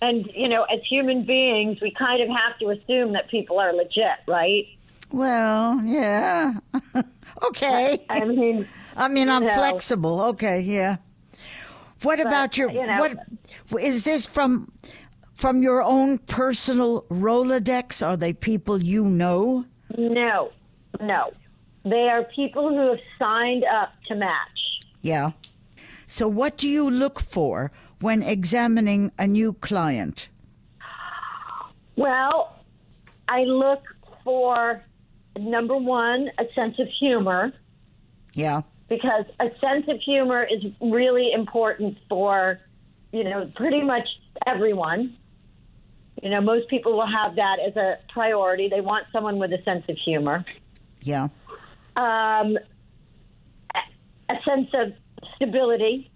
And 0.00 0.28
you 0.34 0.48
know, 0.48 0.64
as 0.64 0.80
human 0.90 1.24
beings, 1.24 1.80
we 1.80 1.92
kind 1.96 2.20
of 2.20 2.28
have 2.28 2.58
to 2.58 2.70
assume 2.70 3.12
that 3.12 3.30
people 3.30 3.60
are 3.60 3.72
legit, 3.72 4.18
right? 4.26 4.66
Well, 5.12 5.80
yeah. 5.84 6.54
okay. 7.48 7.98
I 8.10 8.24
mean, 8.24 8.66
I 8.96 9.08
mean, 9.08 9.28
I'm 9.28 9.44
No. 9.44 9.54
flexible. 9.54 10.20
Okay, 10.32 10.60
yeah. 10.60 10.96
What 12.02 12.18
about 12.18 12.56
your 12.56 12.70
you 12.70 12.84
know- 12.86 12.98
what 13.68 13.82
is 13.82 14.04
this 14.04 14.26
from 14.26 14.72
from 15.34 15.62
your 15.62 15.82
own 15.82 16.18
personal 16.18 17.02
Rolodex? 17.10 18.04
Are 18.06 18.16
they 18.16 18.32
people 18.32 18.82
you 18.82 19.04
know? 19.04 19.64
no, 19.98 20.50
no, 21.00 21.30
they 21.84 22.08
are 22.08 22.24
people 22.24 22.68
who 22.70 22.90
have 22.90 23.00
signed 23.18 23.64
up 23.64 23.92
to 24.08 24.14
match. 24.14 24.58
Yeah. 25.02 25.32
So 26.06 26.26
what 26.28 26.56
do 26.56 26.66
you 26.68 26.90
look 26.90 27.20
for 27.20 27.70
when 28.00 28.22
examining 28.22 29.12
a 29.18 29.26
new 29.26 29.52
client? 29.54 30.28
Well, 31.96 32.56
I 33.28 33.42
look 33.44 33.82
for 34.24 34.82
number 35.38 35.76
one, 35.76 36.30
a 36.38 36.44
sense 36.54 36.78
of 36.78 36.88
humor. 36.88 37.52
Yeah. 38.34 38.62
because 38.88 39.24
a 39.40 39.48
sense 39.58 39.86
of 39.88 39.98
humor 40.00 40.42
is 40.50 40.64
really 40.80 41.32
important 41.32 41.96
for, 42.10 42.58
you 43.10 43.24
know, 43.24 43.50
pretty 43.56 43.80
much 43.82 44.06
everyone. 44.46 45.16
You 46.22 46.28
know, 46.30 46.40
most 46.42 46.68
people 46.68 46.92
will 46.94 47.06
have 47.06 47.36
that 47.36 47.56
as 47.66 47.74
a 47.76 47.98
priority. 48.12 48.68
They 48.68 48.82
want 48.82 49.06
someone 49.10 49.38
with 49.38 49.50
a 49.54 49.62
sense 49.62 49.84
of 49.88 49.96
humor, 49.96 50.44
Yeah. 51.02 51.28
um, 51.96 52.58
a- 53.74 54.32
a 54.32 54.42
sense 54.44 54.68
of 54.74 54.92
stability. 55.36 56.10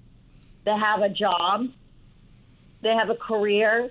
They 0.65 0.77
have 0.77 1.01
a 1.01 1.09
job, 1.09 1.69
they 2.83 2.95
have 2.95 3.09
a 3.09 3.15
career, 3.17 3.91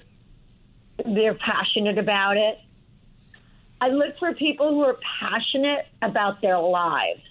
they're 1.03 1.33
passionate 1.35 1.97
about 1.97 2.37
it. 2.37 2.59
I 3.81 3.89
look 3.89 4.17
for 4.17 4.33
people 4.33 4.69
who 4.69 4.81
are 4.83 4.97
passionate 5.19 5.87
about 6.01 6.41
their 6.41 6.57
lives. 6.57 7.21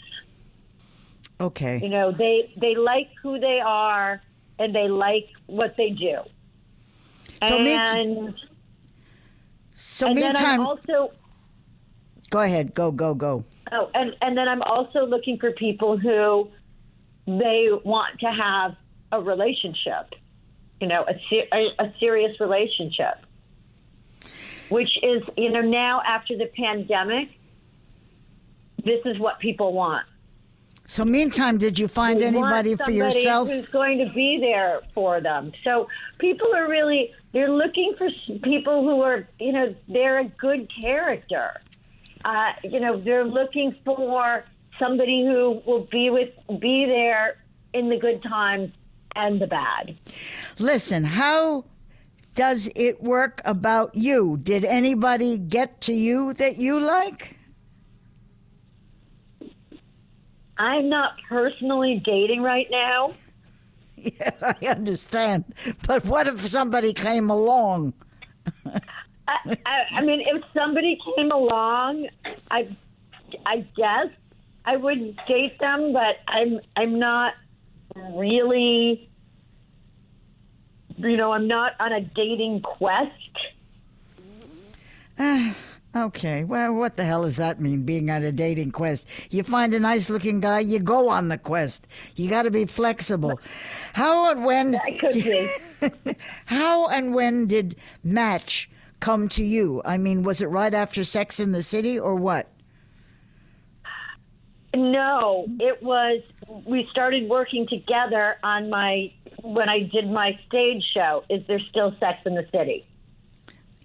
Okay. 1.40 1.80
You 1.83 1.88
know, 1.88 2.12
they 2.12 2.50
they 2.57 2.74
like 2.74 3.11
who 3.22 3.38
they 3.40 3.61
are 3.61 4.22
and 4.59 4.74
they 4.74 4.88
like 4.88 5.28
what 5.46 5.76
they 5.76 5.90
do. 5.90 6.18
So 7.42 7.59
and 7.59 8.35
So 9.74 10.09
and 10.09 10.16
then 10.16 10.33
meantime, 10.33 10.61
I'm 10.61 10.66
also 10.66 11.12
go 12.30 12.40
ahead. 12.40 12.74
Go 12.74 12.92
go 12.92 13.14
go. 13.14 13.44
oh, 13.72 13.90
and 13.94 14.14
and 14.20 14.37
then 14.37 14.48
I'm 14.48 14.62
also 14.62 15.07
looking 15.07 15.38
for 15.38 15.50
people 15.52 15.98
who 15.98 16.48
they 17.26 17.68
want 17.85 18.20
to 18.20 18.26
have 18.26 18.76
a 19.12 19.20
relationship. 19.20 20.14
You 20.80 20.88
know, 20.88 21.04
a 21.04 21.14
ser- 21.28 21.48
a, 21.52 21.85
a 21.85 21.92
serious 21.98 22.38
relationship. 22.40 23.23
Which 24.74 24.98
is, 25.04 25.22
you 25.37 25.50
know, 25.52 25.60
now 25.60 26.02
after 26.04 26.37
the 26.37 26.46
pandemic, 26.46 27.28
this 28.84 29.00
is 29.04 29.20
what 29.20 29.38
people 29.38 29.72
want. 29.72 30.04
So 30.88 31.04
meantime, 31.04 31.58
did 31.58 31.78
you 31.78 31.87
find 31.87 32.20
anybody 32.20 32.74
for 32.74 32.90
yourself? 32.90 33.48
who's 33.48 33.66
going 33.66 33.98
to 33.98 34.12
be 34.12 34.38
there 34.40 34.80
for 34.92 35.20
them. 35.20 35.52
So 35.62 35.88
people 36.18 36.52
are 36.54 36.68
really 36.68 37.12
they're 37.32 37.52
looking 37.52 37.94
for 37.96 38.08
people 38.42 38.82
who 38.82 39.00
are 39.02 39.28
you 39.38 39.52
know 39.52 39.74
they're 39.87 40.18
a 40.18 40.24
good 40.24 40.68
character. 40.80 41.60
Uh, 42.24 42.52
you 42.64 42.80
know 42.80 43.00
they're 43.00 43.24
looking 43.24 43.76
for 43.84 44.44
somebody 44.78 45.24
who 45.24 45.62
will 45.64 45.87
be 45.90 46.10
with 46.10 46.30
be 46.58 46.84
there 46.84 47.37
in 47.72 47.88
the 47.90 47.96
good 47.96 48.22
times 48.24 48.72
and 49.14 49.40
the 49.40 49.46
bad. 49.46 49.96
Listen, 50.58 51.04
how 51.04 51.64
does 52.34 52.68
it 52.74 53.02
work 53.02 53.40
about 53.44 53.94
you? 53.94 54.38
Did 54.42 54.64
anybody 54.64 55.38
get 55.38 55.80
to 55.82 55.92
you 55.92 56.34
that 56.34 56.58
you 56.58 56.80
like? 56.80 57.36
I'm 60.58 60.88
not 60.88 61.12
personally 61.28 62.02
dating 62.04 62.42
right 62.42 62.68
now. 62.70 63.12
Yeah, 63.96 64.32
I 64.42 64.66
understand. 64.66 65.44
But 65.86 66.04
what 66.04 66.26
if 66.26 66.40
somebody 66.46 66.92
came 66.92 67.30
along? 67.30 67.94
I, 68.66 69.56
I, 69.64 69.82
I 69.94 70.02
mean, 70.02 70.20
if 70.20 70.42
somebody 70.52 70.98
came 71.16 71.30
along, 71.30 72.08
I, 72.50 72.68
I 73.46 73.64
guess 73.76 74.08
I 74.66 74.76
would 74.76 75.16
date 75.26 75.58
them, 75.58 75.94
but 75.94 76.16
I'm 76.28 76.60
I'm 76.76 76.98
not 76.98 77.34
really, 77.96 79.08
you 80.96 81.16
know, 81.16 81.33
I'm 81.33 81.48
not 81.48 81.72
on 81.80 81.92
a 81.92 82.00
dating 82.00 82.62
quest. 82.62 83.11
Okay, 85.96 86.42
well, 86.42 86.74
what 86.74 86.96
the 86.96 87.04
hell 87.04 87.22
does 87.22 87.37
that 87.37 87.61
mean, 87.61 87.85
being 87.85 88.11
on 88.11 88.24
a 88.24 88.33
dating 88.33 88.72
quest? 88.72 89.07
You 89.30 89.44
find 89.44 89.72
a 89.74 89.78
nice 89.78 90.11
looking 90.11 90.40
guy, 90.40 90.59
you 90.59 90.80
go 90.80 91.09
on 91.09 91.28
the 91.28 91.38
quest. 91.38 91.87
You 92.16 92.28
got 92.28 92.42
to 92.42 92.50
be 92.50 92.64
flexible. 92.64 93.38
How 93.92 94.33
and 94.33 94.44
when? 94.44 94.74
I 94.74 94.98
could 94.98 95.12
be. 95.12 96.16
How 96.46 96.88
and 96.88 97.14
when 97.14 97.46
did 97.46 97.76
Match 98.02 98.68
come 98.98 99.28
to 99.28 99.44
you? 99.44 99.83
I 99.85 99.96
mean, 99.96 100.24
was 100.24 100.40
it 100.40 100.46
right 100.46 100.74
after 100.74 101.04
Sex 101.04 101.38
in 101.38 101.52
the 101.52 101.62
City 101.62 101.96
or 101.96 102.16
what? 102.16 102.48
No, 104.74 105.46
it 105.61 105.80
was. 105.80 106.22
We 106.66 106.88
started 106.90 107.28
working 107.28 107.68
together 107.68 108.35
on 108.42 108.68
my 108.68 109.12
when 109.44 109.68
I 109.68 109.80
did 109.80 110.11
my 110.11 110.38
stage 110.48 110.83
show. 110.94 111.22
Is 111.28 111.46
there 111.46 111.61
still 111.70 111.94
Sex 112.00 112.18
in 112.24 112.35
the 112.35 112.46
City? 112.50 112.87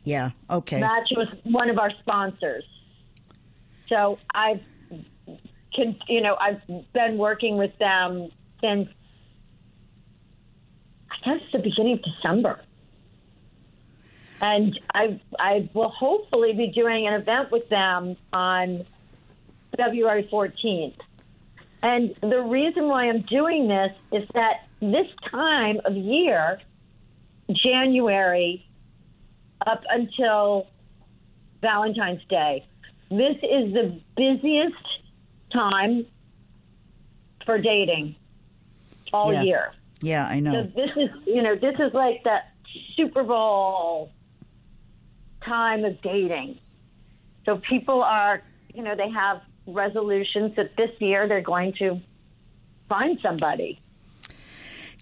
Yeah, 0.04 0.32
okay. 0.50 0.80
Match 0.80 1.10
was 1.12 1.28
one 1.44 1.70
of 1.70 1.78
our 1.78 1.92
sponsors. 2.00 2.64
So 3.90 4.18
I've, 4.34 4.62
con- 5.76 6.00
you 6.08 6.22
know, 6.22 6.36
I've 6.40 6.62
been 6.94 7.18
working 7.18 7.58
with 7.58 7.78
them 7.78 8.30
since 8.62 8.88
I 11.12 11.16
guess 11.26 11.42
the 11.52 11.60
beginning 11.60 11.94
of 11.94 12.02
December, 12.04 12.62
and 14.40 14.80
I 14.94 15.20
I 15.38 15.70
will 15.74 15.90
hopefully 15.90 16.54
be 16.54 16.68
doing 16.68 17.06
an 17.08 17.14
event 17.14 17.52
with 17.52 17.68
them 17.68 18.16
on 18.32 18.86
February 19.76 20.30
14th. 20.32 20.96
And 21.82 22.16
the 22.22 22.42
reason 22.42 22.88
why 22.88 23.10
I'm 23.10 23.22
doing 23.22 23.68
this 23.68 23.92
is 24.12 24.28
that 24.34 24.69
this 24.82 25.08
time 25.30 25.80
of 25.86 25.96
year, 25.96 26.60
January 27.52 28.66
up 29.66 29.82
until 29.90 30.68
Valentine's 31.62 32.22
Day. 32.30 32.66
This 33.10 33.36
is 33.38 33.74
the 33.74 34.00
busiest 34.16 34.76
time 35.52 36.06
for 37.46 37.58
dating 37.58 38.16
all 39.12 39.34
Yeah. 39.34 39.44
year. 39.44 39.72
Yeah, 40.02 40.28
I 40.28 40.36
So 40.36 40.42
know. 40.42 40.64
this 40.64 40.92
is, 40.96 41.10
you 41.26 41.42
know, 41.42 41.56
this 41.56 41.76
is 41.80 41.94
like 41.94 42.24
that 42.24 42.54
Super 42.96 43.24
Bowl 43.24 44.12
time 45.44 45.84
of 45.84 46.02
dating. 46.02 46.60
So 47.46 47.58
people 47.58 48.02
are, 48.04 48.44
you 48.74 48.84
know, 48.84 48.96
they 48.96 49.10
have 49.10 49.42
resolutions 49.68 50.56
that 50.56 50.76
this 50.78 50.92
year 51.00 51.28
they're 51.28 51.42
going 51.42 51.74
to 51.80 52.00
find 52.88 53.20
somebody. 53.22 53.82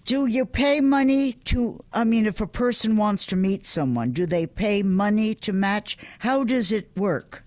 Do 0.08 0.24
you 0.24 0.46
pay 0.46 0.80
money 0.80 1.34
to? 1.44 1.84
I 1.92 2.04
mean, 2.04 2.24
if 2.24 2.40
a 2.40 2.46
person 2.46 2.96
wants 2.96 3.26
to 3.26 3.36
meet 3.36 3.66
someone, 3.66 4.12
do 4.12 4.24
they 4.24 4.46
pay 4.46 4.82
money 4.82 5.34
to 5.34 5.52
match? 5.52 5.98
How 6.20 6.44
does 6.44 6.72
it 6.72 6.90
work? 6.96 7.44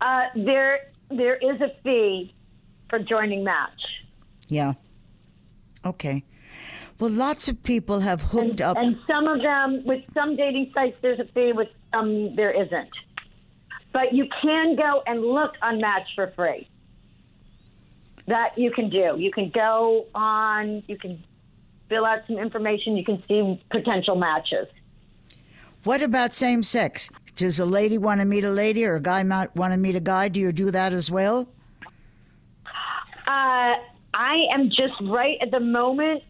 Uh, 0.00 0.22
there, 0.34 0.90
there 1.10 1.36
is 1.36 1.60
a 1.60 1.68
fee 1.84 2.34
for 2.88 3.00
joining 3.00 3.44
Match. 3.44 3.82
Yeah. 4.48 4.72
Okay. 5.84 6.24
Well, 6.98 7.10
lots 7.10 7.48
of 7.48 7.62
people 7.62 8.00
have 8.00 8.22
hooked 8.22 8.52
and, 8.52 8.62
up. 8.62 8.78
And 8.78 8.96
some 9.06 9.28
of 9.28 9.42
them, 9.42 9.82
with 9.84 10.02
some 10.14 10.36
dating 10.36 10.72
sites, 10.74 10.96
there's 11.02 11.20
a 11.20 11.26
fee. 11.34 11.52
With 11.54 11.68
some, 11.92 12.34
there 12.34 12.54
isn't. 12.64 12.88
But 13.92 14.14
you 14.14 14.26
can 14.40 14.74
go 14.74 15.02
and 15.06 15.20
look 15.20 15.52
on 15.60 15.82
Match 15.82 16.08
for 16.14 16.32
free. 16.34 16.66
That 18.28 18.56
you 18.56 18.70
can 18.70 18.90
do. 18.90 19.16
You 19.18 19.30
can 19.32 19.50
go 19.50 20.06
on. 20.14 20.82
You 20.86 20.96
can 20.96 21.22
fill 21.88 22.04
out 22.04 22.20
some 22.26 22.38
information. 22.38 22.96
You 22.96 23.04
can 23.04 23.22
see 23.26 23.62
potential 23.70 24.16
matches. 24.16 24.68
What 25.84 26.02
about 26.02 26.34
same 26.34 26.62
sex? 26.62 27.10
Does 27.36 27.58
a 27.58 27.64
lady 27.64 27.98
want 27.98 28.20
to 28.20 28.26
meet 28.26 28.44
a 28.44 28.50
lady 28.50 28.84
or 28.84 28.96
a 28.96 29.00
guy 29.00 29.22
might 29.22 29.54
want 29.56 29.72
to 29.72 29.78
meet 29.78 29.96
a 29.96 30.00
guy? 30.00 30.28
Do 30.28 30.40
you 30.40 30.52
do 30.52 30.70
that 30.70 30.92
as 30.92 31.10
well? 31.10 31.48
Uh, 33.26 33.74
I 34.14 34.36
am 34.52 34.68
just 34.68 34.94
right 35.02 35.38
at 35.40 35.50
the 35.50 35.60
moment 35.60 36.22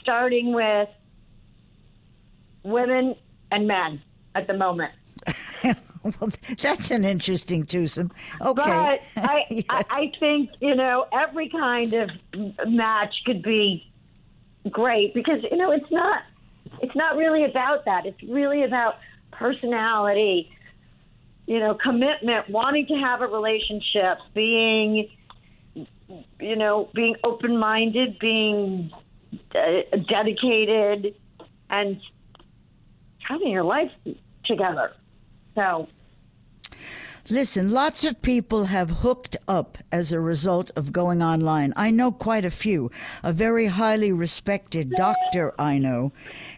starting 0.00 0.54
with 0.54 0.88
women 2.62 3.14
and 3.50 3.68
men 3.68 4.02
at 4.34 4.46
the 4.46 4.54
moment. 4.54 4.92
well, 6.20 6.30
that's 6.60 6.90
an 6.90 7.04
interesting 7.04 7.64
twosome. 7.64 8.12
Okay. 8.40 9.00
But 9.16 9.22
I, 9.24 9.44
Yeah. 9.50 9.62
I, 9.70 9.84
I 9.90 10.12
think, 10.20 10.50
you 10.60 10.74
know, 10.74 11.06
every 11.12 11.48
kind 11.48 11.92
of 11.94 12.10
match 12.68 13.14
could 13.24 13.42
be 13.42 13.90
great 14.70 15.14
because, 15.14 15.42
you 15.50 15.56
know, 15.56 15.72
it's 15.72 15.90
not 15.90 16.22
it's 16.80 16.94
not 16.94 17.16
really 17.16 17.44
about 17.44 17.84
that. 17.84 18.06
It's 18.06 18.22
really 18.22 18.64
about 18.64 18.96
personality, 19.32 20.50
you 21.46 21.58
know, 21.58 21.74
commitment, 21.74 22.48
wanting 22.48 22.86
to 22.86 22.94
have 22.94 23.20
a 23.20 23.26
relationship, 23.26 24.18
being 24.34 25.08
you 26.38 26.56
know, 26.56 26.90
being 26.94 27.16
open-minded, 27.24 28.18
being 28.18 28.90
de- 29.50 30.04
dedicated 30.08 31.14
and 31.70 32.00
having 33.26 33.48
your 33.48 33.64
life 33.64 33.90
together. 34.44 34.92
So, 35.54 35.88
Listen, 37.30 37.70
lots 37.70 38.04
of 38.04 38.20
people 38.20 38.64
have 38.64 38.90
hooked 38.90 39.34
up 39.48 39.78
as 39.90 40.12
a 40.12 40.20
result 40.20 40.70
of 40.76 40.92
going 40.92 41.22
online. 41.22 41.72
I 41.74 41.90
know 41.90 42.12
quite 42.12 42.44
a 42.44 42.50
few. 42.50 42.90
A 43.22 43.32
very 43.32 43.64
highly 43.64 44.12
respected 44.12 44.90
doctor 44.90 45.54
I 45.58 45.78
know, 45.78 46.12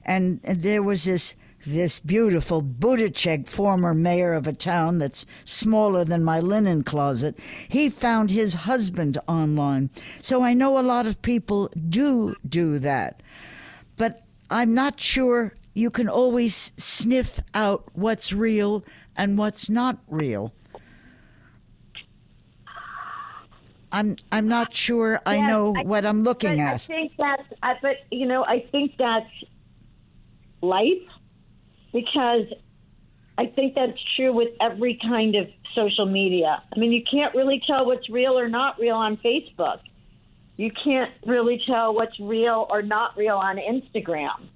and, 0.05 0.41
and 0.43 0.63
there 0.63 0.83
was 0.83 1.05
this 1.05 1.35
this 1.65 1.99
beautiful 1.99 2.63
Buttigieg, 2.63 3.49
former 3.49 3.93
mayor 3.93 4.35
of 4.35 4.47
a 4.47 4.53
town 4.53 4.99
that's 4.99 5.27
smaller 5.45 6.05
than 6.05 6.23
my 6.23 6.39
linen 6.39 6.85
closet. 6.85 7.37
He 7.69 7.91
found 7.91 8.31
his 8.31 8.55
husband 8.55 9.19
online. 9.27 9.91
So 10.21 10.43
I 10.43 10.55
know 10.55 10.79
a 10.79 10.83
lot 10.83 11.07
of 11.07 11.21
people 11.23 11.71
do 11.89 12.37
do 12.49 12.79
that. 12.79 13.21
But 13.97 14.23
I'm 14.49 14.75
not 14.75 15.01
sure 15.01 15.55
you 15.77 15.91
can 15.91 16.09
always 16.09 16.73
sniff 16.79 17.39
out 17.53 17.85
what's 17.93 18.33
real 18.33 18.83
and 19.15 19.37
what's 19.37 19.69
not 19.69 19.99
real. 20.09 20.55
I'm 23.93 24.17
I'm 24.33 24.49
not 24.49 24.73
sure 24.73 25.21
I 25.27 25.37
Yes, 25.37 25.49
know 25.51 25.75
I- 25.77 25.83
what 25.83 26.05
I'm 26.07 26.23
looking 26.25 26.57
but 26.57 26.63
I 26.65 26.73
at. 26.75 26.83
think 26.83 27.13
that's, 27.19 27.43
I, 27.63 27.75
but 27.81 27.97
you 28.11 28.27
know, 28.27 28.43
I 28.45 28.61
think 28.73 28.93
that's 28.99 29.31
life 30.63 31.07
because 31.93 32.47
I 33.39 33.47
think 33.47 33.75
that's 33.75 33.99
true 34.17 34.33
with 34.33 34.49
every 34.61 34.95
kind 35.01 35.35
of 35.37 35.47
social 35.75 36.07
media. 36.07 36.63
I 36.75 36.79
mean, 36.79 36.91
you 36.91 37.03
can't 37.05 37.35
really 37.35 37.63
tell 37.67 37.85
what's 37.85 38.09
real 38.09 38.39
or 38.39 38.49
not 38.49 38.79
real 38.81 38.97
on 38.97 39.19
Facebook. 39.19 39.81
You 40.57 40.71
can't 40.73 41.13
really 41.27 41.63
tell 41.67 41.95
what's 41.95 42.19
real 42.19 42.67
or 42.71 42.81
not 42.81 43.15
real 43.17 43.37
on 43.37 43.57
Instagram. 43.59 44.49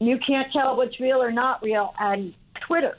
You 0.00 0.18
can't 0.26 0.50
tell 0.52 0.76
what's 0.76 0.98
real 0.98 1.22
or 1.22 1.30
not 1.30 1.62
real 1.62 1.94
on 2.00 2.34
Twitter. 2.66 2.96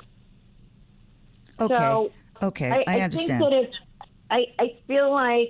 Okay. 1.60 1.74
So 1.74 2.12
okay, 2.42 2.70
I, 2.70 2.76
I, 2.80 2.86
think 2.86 3.04
understand. 3.04 3.42
that 3.42 3.54
it's. 3.54 3.76
I 4.30 4.46
I 4.60 4.78
feel 4.88 5.12
like, 5.12 5.50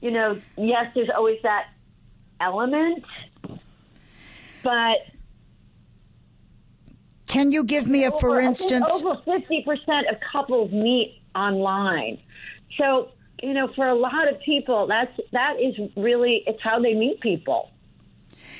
you 0.00 0.10
know, 0.10 0.40
yes, 0.56 0.86
there's 0.94 1.10
always 1.14 1.38
that 1.42 1.66
element, 2.40 3.04
but 4.62 4.96
Can 7.26 7.52
you 7.52 7.64
give 7.64 7.86
me 7.86 8.04
a 8.04 8.10
for 8.10 8.40
instance? 8.40 9.04
Over 9.04 9.20
fifty 9.24 9.62
percent 9.62 10.08
of 10.10 10.16
couples 10.32 10.72
meet 10.72 11.22
online. 11.34 12.18
So 12.78 13.10
you 13.42 13.52
know, 13.52 13.68
for 13.74 13.86
a 13.86 13.94
lot 13.94 14.28
of 14.28 14.40
people, 14.40 14.86
that's 14.86 15.12
that 15.32 15.56
is 15.60 15.74
really 15.96 16.42
it's 16.46 16.62
how 16.62 16.80
they 16.80 16.94
meet 16.94 17.20
people. 17.20 17.70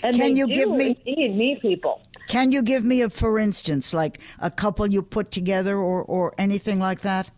And 0.04 0.16
Can 0.16 0.36
you 0.36 0.46
give 0.46 0.70
me- 0.70 0.98
indeed 1.06 1.34
meet 1.34 1.62
people? 1.62 2.02
Can 2.28 2.52
you 2.52 2.62
give 2.62 2.84
me 2.84 3.00
a 3.00 3.08
for 3.08 3.38
instance, 3.38 3.94
like 3.94 4.18
a 4.38 4.50
couple 4.50 4.86
you 4.86 5.02
put 5.02 5.30
together 5.30 5.78
or, 5.78 6.02
or 6.02 6.34
anything 6.36 6.78
like 6.78 7.00
that? 7.00 7.30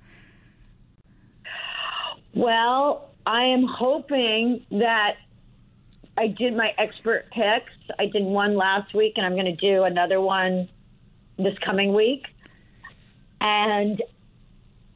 Well, 2.35 3.11
I 3.25 3.45
am 3.45 3.65
hoping 3.65 4.67
that 4.73 5.15
I 6.19 6.27
did 6.27 6.57
my 6.57 6.73
expert 6.77 7.31
picks. 7.31 7.73
I 8.01 8.07
did 8.07 8.25
one 8.25 8.57
last 8.57 8.95
week, 8.95 9.15
and 9.17 9.25
I'm 9.25 9.35
going 9.35 9.47
to 9.47 9.57
do 9.57 9.85
another 9.85 10.21
one 10.21 10.69
this 11.39 11.57
coming 11.65 11.95
week. 11.95 12.25
And 13.41 14.03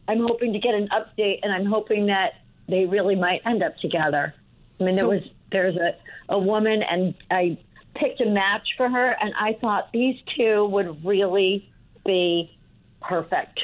I'm 0.09 0.21
hoping 0.21 0.53
to 0.55 0.59
get 0.59 0.75
an 0.75 0.89
update, 0.89 1.39
and 1.45 1.53
I'm 1.53 1.67
hoping 1.67 2.07
that 2.07 2.33
they 2.69 2.85
really 2.87 3.15
might 3.15 3.43
end 3.47 3.63
up 3.63 3.77
together. 3.79 4.35
I 4.81 4.85
mean, 4.85 4.97
there 4.97 5.09
was 5.09 5.23
there's 5.53 5.77
a 5.77 5.95
a 6.31 6.39
woman, 6.39 6.83
and 6.83 7.15
I 7.31 7.59
picked 7.95 8.21
a 8.21 8.27
match 8.27 8.67
for 8.77 8.89
her, 8.89 9.17
and 9.21 9.35
I 9.39 9.59
thought 9.61 9.93
these 9.93 10.17
two 10.37 10.65
would 10.67 11.05
really 11.05 11.71
be 12.07 12.57
perfect. 13.03 13.61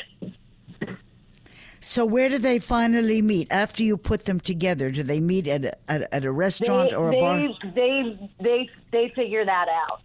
So 1.81 2.05
where 2.05 2.29
do 2.29 2.39
they 2.39 2.59
finally 2.59 3.23
meet 3.23 3.47
after 3.53 3.83
you 3.85 3.97
put 3.97 4.25
them 4.25 4.41
together? 4.41 4.91
Do 4.91 5.05
they 5.05 5.21
meet 5.21 5.47
at 5.47 5.65
a, 5.65 5.77
at, 5.89 6.13
at 6.13 6.25
a 6.25 6.33
restaurant 6.33 6.91
they, 6.91 6.97
or 6.97 7.09
a 7.11 7.13
they, 7.13 7.21
bar? 7.21 7.49
They 7.75 8.31
they 8.41 8.71
they 8.91 9.13
figure 9.15 9.45
that 9.45 9.69
out. 9.69 10.03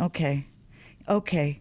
Okay, 0.00 0.46
okay. 1.08 1.60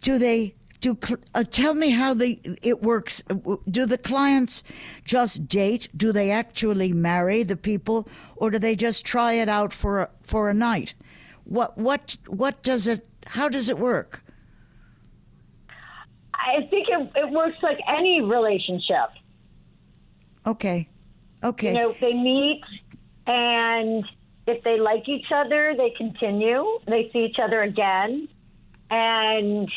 Do 0.00 0.18
they 0.18 0.54
do? 0.80 0.98
cl- 1.02 1.20
Uh, 1.34 1.44
tell 1.44 1.74
me 1.74 1.90
how 1.90 2.14
the 2.14 2.40
it 2.62 2.82
works. 2.82 3.22
Uh, 3.30 3.56
Do 3.70 3.86
the 3.86 3.98
clients 3.98 4.62
just 5.04 5.46
date? 5.48 5.88
Do 5.96 6.12
they 6.12 6.30
actually 6.30 6.92
marry 6.92 7.42
the 7.42 7.56
people, 7.56 8.08
or 8.36 8.50
do 8.50 8.58
they 8.58 8.74
just 8.74 9.04
try 9.04 9.34
it 9.34 9.48
out 9.48 9.72
for 9.72 10.00
a, 10.00 10.08
for 10.20 10.48
a 10.50 10.54
night? 10.54 10.94
What 11.44 11.76
what 11.78 12.16
what 12.26 12.62
does 12.62 12.86
it? 12.86 13.06
How 13.26 13.48
does 13.48 13.68
it 13.68 13.78
work? 13.78 14.22
I 16.34 16.66
think 16.70 16.88
it, 16.88 17.10
it 17.16 17.30
works 17.30 17.58
like 17.62 17.78
any 17.86 18.22
relationship. 18.22 19.10
Okay, 20.46 20.88
okay. 21.44 21.72
You 21.74 21.78
know, 21.78 21.94
they 22.00 22.14
meet, 22.14 22.62
and 23.26 24.04
if 24.46 24.64
they 24.64 24.80
like 24.80 25.06
each 25.08 25.30
other, 25.34 25.74
they 25.76 25.90
continue. 25.90 26.64
They 26.86 27.10
see 27.12 27.26
each 27.26 27.38
other 27.38 27.60
again, 27.62 28.26
and 28.90 29.68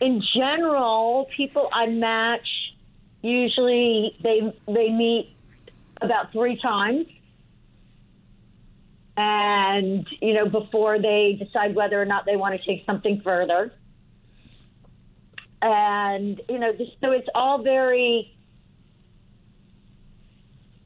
in 0.00 0.22
general, 0.34 1.28
people 1.36 1.68
I 1.72 1.86
Match 1.86 2.46
usually 3.22 4.16
they 4.22 4.54
they 4.66 4.90
meet 4.90 5.34
about 6.00 6.32
three 6.32 6.60
times, 6.60 7.06
and 9.16 10.06
you 10.20 10.34
know 10.34 10.48
before 10.48 10.98
they 10.98 11.38
decide 11.38 11.74
whether 11.74 12.00
or 12.00 12.04
not 12.04 12.26
they 12.26 12.36
want 12.36 12.60
to 12.60 12.66
take 12.66 12.84
something 12.84 13.20
further. 13.22 13.72
And 15.62 16.40
you 16.48 16.58
know, 16.58 16.72
so 17.00 17.12
it's 17.12 17.28
all 17.34 17.62
very 17.62 18.36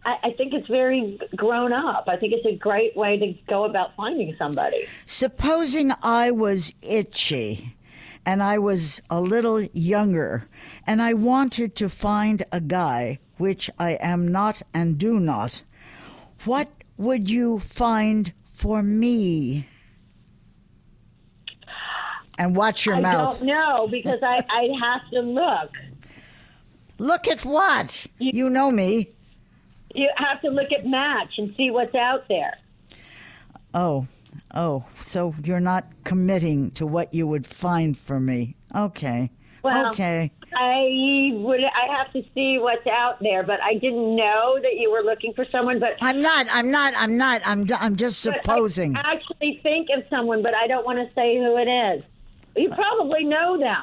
I 0.03 0.33
think 0.37 0.55
it's 0.55 0.67
very 0.69 1.19
grown 1.37 1.73
up. 1.73 2.05
I 2.09 2.17
think 2.17 2.33
it's 2.33 2.47
a 2.47 2.57
great 2.57 2.97
way 2.97 3.19
to 3.19 3.35
go 3.49 3.65
about 3.65 3.95
finding 3.97 4.35
somebody. 4.39 4.87
Supposing 5.05 5.93
I 6.03 6.31
was 6.31 6.73
itchy 6.81 7.77
and 8.27 8.43
I 8.43 8.59
was 8.59 9.01
a 9.11 9.21
little 9.21 9.63
younger 9.73 10.47
and 10.87 11.01
I 11.03 11.15
wanted 11.15 11.75
to 11.77 11.89
find 11.89 12.45
a 12.53 12.61
guy, 12.61 13.19
which 13.39 13.71
I 13.79 13.93
am 14.01 14.29
not 14.29 14.63
and 14.75 14.99
do 14.99 15.19
not, 15.21 15.63
what 16.45 16.69
would 16.97 17.29
you 17.31 17.59
find 17.61 18.33
for 18.45 18.83
me? 18.83 19.67
And 22.39 22.57
watch 22.57 22.87
your 22.87 22.97
I 22.97 23.01
mouth. 23.01 23.37
I 23.37 23.39
don't 23.39 23.47
know 23.47 23.89
because 23.91 24.21
I, 24.23 24.43
I'd 24.49 24.71
have 24.83 25.11
to 25.13 25.21
look. 25.21 25.71
Look 26.99 27.29
at 27.29 27.45
what? 27.45 28.07
You- 28.19 28.45
You 28.45 28.51
know 28.51 28.71
me. 28.71 29.11
you 29.95 30.09
have 30.17 30.41
to 30.43 30.49
look 30.51 30.73
at 30.73 30.87
Match 30.87 31.35
and 31.39 31.55
see 31.57 31.71
what's 31.71 31.95
out 31.95 32.29
there. 32.29 32.57
Oh, 33.75 34.07
oh, 34.55 34.85
so 35.01 35.35
you're 35.45 35.61
not 35.61 35.87
committing 36.05 36.71
to 36.73 36.87
what 36.87 37.13
you 37.15 37.27
would 37.27 37.47
find 37.47 37.97
for 37.97 38.21
me. 38.21 38.57
Okay. 38.75 39.31
Well, 39.63 39.91
okay. 39.91 40.33
I 40.57 41.31
would. 41.35 41.61
I 41.61 41.97
have 41.99 42.13
to 42.15 42.23
see 42.35 42.59
what's 42.59 42.87
out 42.87 43.21
there, 43.21 43.43
but 43.43 43.61
I 43.63 43.75
didn't 43.75 44.17
know 44.17 44.59
that 44.61 44.77
you 44.77 44.91
were 44.91 45.03
looking 45.03 45.33
for 45.35 45.45
someone. 45.53 45.79
But 45.79 45.97
I'm 46.01 46.23
not. 46.23 46.47
I'm 46.51 46.71
not. 46.71 46.95
I'm 46.97 47.17
not. 47.17 47.43
I'm. 47.45 47.67
I'm 47.79 47.97
just 47.97 48.21
supposing. 48.21 48.97
I 48.97 49.13
actually 49.13 49.61
think 49.63 49.89
of 49.97 50.05
someone, 50.09 50.43
but 50.43 50.55
I 50.55 50.67
don't 50.67 50.87
want 50.87 50.99
to 50.99 51.15
say 51.15 51.37
who 51.37 51.57
it 51.57 51.69
is. 51.69 52.05
You 52.57 52.71
probably 52.71 53.25
know 53.25 53.59
them. 53.59 53.83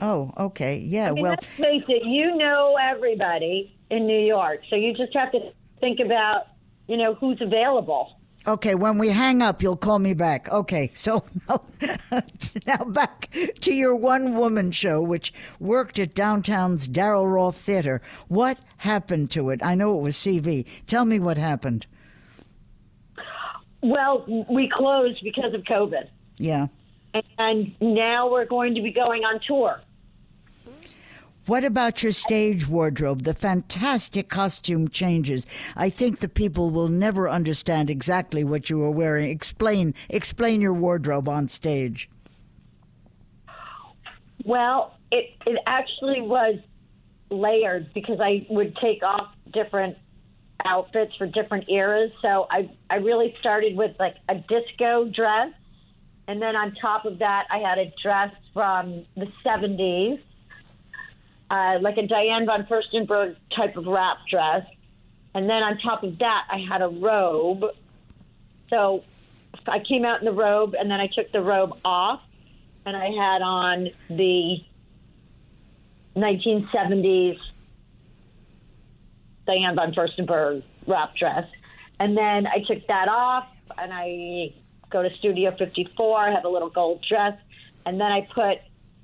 Oh, 0.00 0.32
okay. 0.38 0.78
Yeah. 0.78 1.10
I 1.10 1.12
mean, 1.12 1.22
well, 1.22 1.32
let's 1.32 1.46
face 1.46 1.84
it. 1.88 2.06
You 2.06 2.36
know 2.36 2.76
everybody 2.80 3.76
in 3.90 4.06
New 4.06 4.20
York, 4.20 4.60
so 4.70 4.76
you 4.76 4.94
just 4.94 5.14
have 5.14 5.32
to 5.32 5.52
think 5.80 5.98
about, 5.98 6.46
you 6.86 6.96
know, 6.96 7.14
who's 7.14 7.40
available. 7.40 8.17
Okay, 8.48 8.74
when 8.74 8.96
we 8.96 9.10
hang 9.10 9.42
up, 9.42 9.62
you'll 9.62 9.76
call 9.76 9.98
me 9.98 10.14
back. 10.14 10.50
Okay, 10.50 10.90
so 10.94 11.22
now, 11.48 11.62
now 12.66 12.84
back 12.86 13.28
to 13.60 13.74
your 13.74 13.94
one 13.94 14.34
woman 14.36 14.70
show, 14.70 15.02
which 15.02 15.34
worked 15.60 15.98
at 15.98 16.14
downtown's 16.14 16.88
Daryl 16.88 17.30
Roth 17.30 17.56
Theater. 17.58 18.00
What 18.28 18.58
happened 18.78 19.30
to 19.32 19.50
it? 19.50 19.60
I 19.62 19.74
know 19.74 19.98
it 19.98 20.02
was 20.02 20.16
CV. 20.16 20.64
Tell 20.86 21.04
me 21.04 21.20
what 21.20 21.36
happened. 21.36 21.86
Well, 23.82 24.24
we 24.48 24.70
closed 24.74 25.20
because 25.22 25.52
of 25.52 25.62
COVID, 25.64 26.08
Yeah. 26.38 26.68
and 27.38 27.74
now 27.82 28.30
we're 28.30 28.46
going 28.46 28.74
to 28.74 28.82
be 28.82 28.92
going 28.92 29.24
on 29.24 29.40
tour. 29.46 29.78
What 31.48 31.64
about 31.64 32.02
your 32.02 32.12
stage 32.12 32.68
wardrobe? 32.68 33.22
The 33.22 33.32
fantastic 33.32 34.28
costume 34.28 34.88
changes. 34.88 35.46
I 35.74 35.88
think 35.88 36.20
the 36.20 36.28
people 36.28 36.68
will 36.68 36.88
never 36.88 37.26
understand 37.26 37.88
exactly 37.88 38.44
what 38.44 38.68
you 38.68 38.76
were 38.76 38.90
wearing. 38.90 39.30
Explain 39.30 39.94
explain 40.10 40.60
your 40.60 40.74
wardrobe 40.74 41.26
on 41.26 41.48
stage. 41.48 42.10
Well, 44.44 44.98
it 45.10 45.30
it 45.46 45.58
actually 45.66 46.20
was 46.20 46.58
layered 47.30 47.94
because 47.94 48.20
I 48.20 48.46
would 48.50 48.76
take 48.76 49.02
off 49.02 49.28
different 49.50 49.96
outfits 50.66 51.16
for 51.16 51.26
different 51.26 51.70
eras. 51.70 52.10
So 52.20 52.46
I 52.50 52.70
I 52.90 52.96
really 52.96 53.34
started 53.40 53.74
with 53.74 53.96
like 53.98 54.16
a 54.28 54.34
disco 54.34 55.06
dress, 55.06 55.54
and 56.26 56.42
then 56.42 56.56
on 56.56 56.74
top 56.74 57.06
of 57.06 57.20
that, 57.20 57.46
I 57.50 57.56
had 57.56 57.78
a 57.78 57.90
dress 58.02 58.34
from 58.52 59.06
the 59.16 59.28
'70s, 59.42 60.20
uh, 61.50 61.78
like 61.80 61.96
a 61.96 62.06
Diane 62.06 62.46
von 62.46 62.66
Furstenberg 62.66 63.36
type 63.54 63.76
of 63.76 63.86
wrap 63.86 64.18
dress, 64.30 64.66
and 65.34 65.48
then 65.48 65.62
on 65.62 65.78
top 65.78 66.02
of 66.02 66.18
that, 66.18 66.46
I 66.50 66.58
had 66.58 66.82
a 66.82 66.88
robe. 66.88 67.64
So 68.68 69.04
I 69.66 69.78
came 69.78 70.04
out 70.04 70.20
in 70.20 70.24
the 70.24 70.32
robe, 70.32 70.74
and 70.74 70.90
then 70.90 71.00
I 71.00 71.06
took 71.06 71.30
the 71.30 71.40
robe 71.40 71.78
off, 71.84 72.22
and 72.84 72.96
I 72.96 73.06
had 73.06 73.42
on 73.42 73.88
the 74.08 74.58
1970s 76.16 77.38
Diane 79.46 79.74
von 79.74 79.92
Furstenberg 79.92 80.62
wrap 80.86 81.16
dress. 81.16 81.46
And 81.98 82.16
then 82.16 82.46
I 82.46 82.62
took 82.66 82.86
that 82.86 83.08
off 83.08 83.48
and 83.76 83.92
I 83.92 84.52
go 84.90 85.02
to 85.02 85.12
Studio 85.14 85.50
54. 85.52 86.18
I 86.18 86.30
have 86.30 86.44
a 86.44 86.48
little 86.48 86.70
gold 86.70 87.04
dress. 87.08 87.38
And 87.86 88.00
then 88.00 88.12
I 88.12 88.22
put 88.22 88.58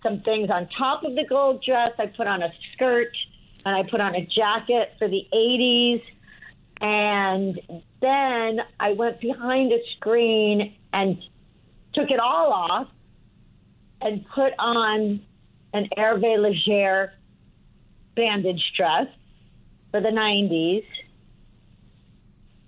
some 0.05 0.21
things 0.21 0.51
on 0.51 0.69
top 0.79 1.03
of 1.03 1.17
the 1.17 1.25
gold 1.29 1.65
dress. 1.65 1.91
I 1.99 2.07
put 2.07 2.29
on 2.29 2.43
a 2.45 2.53
skirt 2.73 3.17
and 3.67 3.75
I 3.75 3.83
put 3.91 4.01
on 4.01 4.15
a 4.15 4.25
jacket 4.25 4.93
for 4.99 5.09
the 5.09 5.27
80s. 5.35 6.03
And 6.81 7.61
then 8.01 8.61
I 8.79 8.93
went 8.93 9.21
behind 9.21 9.73
a 9.73 9.79
screen 9.97 10.77
and 10.93 11.21
took 11.95 12.11
it 12.11 12.21
all 12.21 12.53
off 12.53 12.89
and 14.01 14.25
put 14.35 14.53
on 14.59 15.23
an 15.73 15.89
Hervé 15.97 16.39
Leger 16.39 17.13
bandage 18.15 18.63
dress 18.77 19.07
for 19.91 20.01
the 20.01 20.11
90s. 20.11 20.85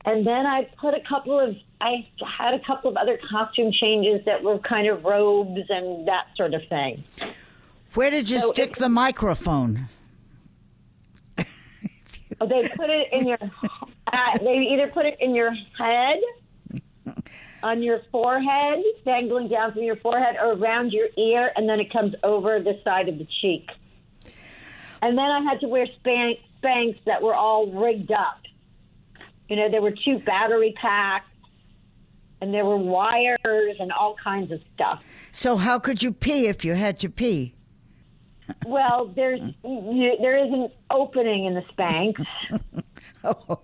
And 0.07 0.24
then 0.26 0.46
I 0.46 0.68
put 0.80 0.94
a 0.94 1.00
couple 1.00 1.38
of, 1.38 1.57
I 1.80 2.07
had 2.38 2.54
a 2.54 2.61
couple 2.61 2.88
of 2.90 2.96
other 2.96 3.18
costume 3.28 3.72
changes 3.72 4.24
that 4.24 4.42
were 4.42 4.59
kind 4.61 4.86
of 4.88 5.04
robes 5.04 5.62
and 5.68 6.07
that 6.07 6.28
sort 6.36 6.54
of 6.54 6.62
thing. 6.68 7.02
Where 7.94 8.11
did 8.11 8.30
you 8.30 8.38
So 8.40 8.52
stick 8.52 8.70
it- 8.70 8.76
the 8.78 8.88
microphone? 8.88 9.88
Oh, 12.40 12.46
They 12.46 12.68
put 12.68 12.90
it 12.90 13.09
in 13.12 13.26
your, 13.28 13.38
uh, 14.12 14.38
they 14.38 14.59
either 14.72 14.88
put 14.88 15.07
it 15.07 15.16
in 15.20 15.34
your 15.34 15.52
head, 15.78 16.18
on 17.62 17.82
your 17.82 18.00
forehead, 18.12 18.82
dangling 19.04 19.48
down 19.48 19.72
from 19.72 19.82
your 19.84 19.96
forehead, 19.96 20.36
or 20.40 20.52
around 20.52 20.92
your 20.92 21.07
ear, 21.16 21.50
and 21.57 21.68
then 21.68 21.80
it 21.80 21.90
comes 21.92 22.14
over 22.22 22.61
the 22.61 22.78
side 22.84 23.09
of 23.09 23.18
the 23.18 23.26
cheek. 23.40 23.70
And 25.02 25.16
then 25.16 25.24
I 25.24 25.40
had 25.42 25.61
to 25.61 25.68
wear 25.68 25.86
spank, 25.86 26.40
Spanx 26.62 26.98
that 27.04 27.22
were 27.22 27.34
all 27.34 27.68
rigged 27.68 28.11
up. 28.12 28.38
You 29.49 29.57
know, 29.57 29.70
there 29.70 29.82
were 29.82 29.92
two 29.92 30.18
battery 30.20 30.74
packs, 30.80 31.28
and 32.40 32.53
there 32.53 32.64
were 32.64 32.76
wires 32.76 33.76
and 33.78 33.92
all 33.92 34.16
kinds 34.22 34.53
of 34.53 34.61
stuff. 34.74 35.03
So 35.32 35.57
how 35.57 35.78
could 35.78 36.03
you 36.03 36.12
pee 36.12 36.47
if 36.49 36.64
you 36.64 36.74
had 36.74 36.99
to 37.01 37.09
pee? 37.09 37.55
Well, 38.64 39.07
there's 39.16 39.40
you, 39.64 40.16
there 40.20 40.36
is 40.38 40.53
an 40.53 40.68
opening 40.90 41.47
in 41.47 41.55
the 41.55 41.62
Spanx. 41.62 42.24
Oh, 43.24 43.61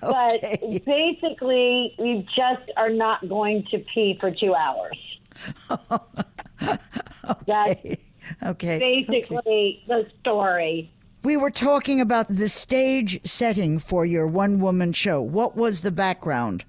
But 0.00 0.40
basically, 0.86 1.94
you 1.98 2.22
just 2.34 2.70
are 2.76 2.88
not 2.90 3.28
going 3.28 3.64
to 3.70 3.78
pee 3.92 4.16
for 4.18 4.30
two 4.30 4.54
hours. 4.54 4.98
That's 7.46 7.84
okay. 8.42 8.78
basically 8.78 9.82
the 9.86 10.06
story. 10.20 10.90
We 11.24 11.38
were 11.38 11.50
talking 11.50 12.02
about 12.02 12.28
the 12.28 12.50
stage 12.50 13.18
setting 13.24 13.78
for 13.78 14.04
your 14.04 14.26
one 14.26 14.60
woman 14.60 14.92
show. 14.92 15.22
What 15.22 15.56
was 15.56 15.80
the 15.80 15.90
background? 15.90 16.66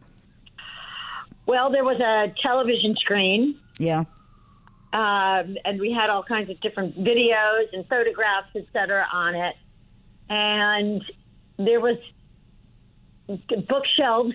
Well, 1.46 1.70
there 1.70 1.84
was 1.84 2.00
a 2.00 2.34
television 2.42 2.96
screen, 2.96 3.60
Yeah. 3.78 4.06
um, 4.94 5.58
and 5.66 5.80
we 5.80 5.92
had 5.92 6.10
all 6.10 6.24
kinds 6.24 6.50
of 6.50 6.60
different 6.62 6.98
videos 6.98 7.66
and 7.74 7.86
photographs, 7.88 8.48
et 8.56 8.66
cetera, 8.72 9.06
on 9.12 9.36
it. 9.36 9.56
And 10.30 11.04
there 11.58 11.82
was 11.82 11.98
bookshelves 13.68 14.34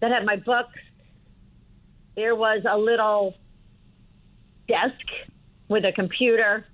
that 0.00 0.10
had 0.10 0.24
my 0.24 0.36
books. 0.36 0.78
There 2.16 2.34
was 2.34 2.62
a 2.68 2.76
little 2.78 3.34
desk 4.66 5.06
with 5.68 5.84
a 5.84 5.92
computer 5.92 6.64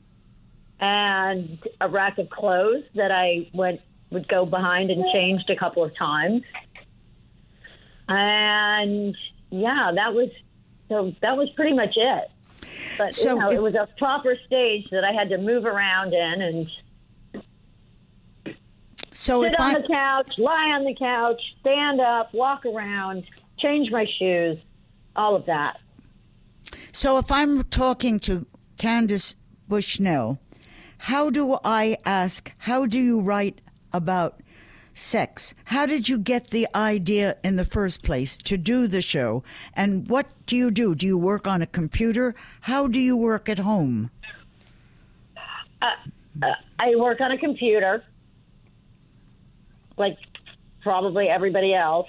and 0.81 1.59
a 1.81 1.89
rack 1.89 2.19
of 2.19 2.31
clothes 2.31 2.85
that 2.95 3.11
I 3.11 3.49
went 3.53 3.81
would 4.11 4.29
go 4.29 4.47
behind 4.47 4.91
and 4.91 5.05
changed 5.13 5.51
a 5.51 5.57
couple 5.57 5.85
of 5.85 5.95
times. 5.97 6.43
And 8.09 9.15
yeah, 9.51 9.93
that 9.95 10.15
was 10.15 10.31
so 10.89 11.13
that 11.21 11.37
was 11.37 11.51
pretty 11.51 11.75
much 11.75 11.95
it. 11.97 12.31
But 12.97 13.15
So 13.15 13.35
you 13.35 13.39
know, 13.41 13.51
if- 13.51 13.57
it 13.57 13.63
was 13.63 13.75
a 13.75 13.89
proper 13.99 14.37
stage 14.47 14.89
that 14.91 15.05
I 15.05 15.13
had 15.13 15.29
to 15.31 15.39
move 15.39 15.65
around 15.65 16.15
in 16.15 16.43
and 16.43 17.45
So 19.13 19.43
sit 19.43 19.59
on 19.59 19.77
I 19.77 19.81
the 19.81 19.89
couch, 19.89 20.33
lie 20.39 20.71
on 20.77 20.85
the 20.85 20.95
couch, 20.95 21.41
stand 21.61 22.01
up, 22.01 22.33
walk 22.33 22.65
around, 22.65 23.25
change 23.59 23.91
my 23.91 24.07
shoes, 24.19 24.59
all 25.17 25.35
of 25.37 25.45
that. 25.47 25.79
so 26.93 27.19
if 27.19 27.31
I'm 27.31 27.65
talking 27.65 28.19
to 28.21 28.47
Candace 28.79 29.37
Bushnell, 29.69 30.39
how 30.99 31.31
do 31.31 31.59
I 31.65 31.97
ask? 32.05 32.53
How 32.59 32.87
do 32.87 32.99
you 32.99 33.21
write 33.21 33.61
about 33.93 34.41
sex? 34.95 35.55
How 35.65 35.87
did 35.87 36.09
you 36.09 36.19
get 36.19 36.51
the 36.51 36.67
idea 36.75 37.37
in 37.45 37.57
the 37.57 37.65
first 37.65 38.03
place 38.03 38.37
to 38.39 38.59
do 38.59 38.87
the 38.87 39.03
show? 39.03 39.43
And 39.75 40.09
what 40.09 40.27
do 40.47 40.57
you 40.57 40.71
do? 40.71 40.95
Do 40.95 41.07
you 41.07 41.17
work 41.17 41.47
on 41.47 41.63
a 41.63 41.67
computer? 41.67 42.35
How 42.63 42.89
do 42.89 42.99
you 42.99 43.17
work 43.17 43.49
at 43.49 43.61
home? 43.61 44.11
Uh, 45.81 45.87
uh, 46.43 46.47
I 46.79 46.97
work 46.97 47.21
on 47.21 47.31
a 47.31 47.39
computer, 47.39 48.05
like 49.97 50.19
probably 50.83 51.29
everybody 51.29 51.75
else. 51.75 52.09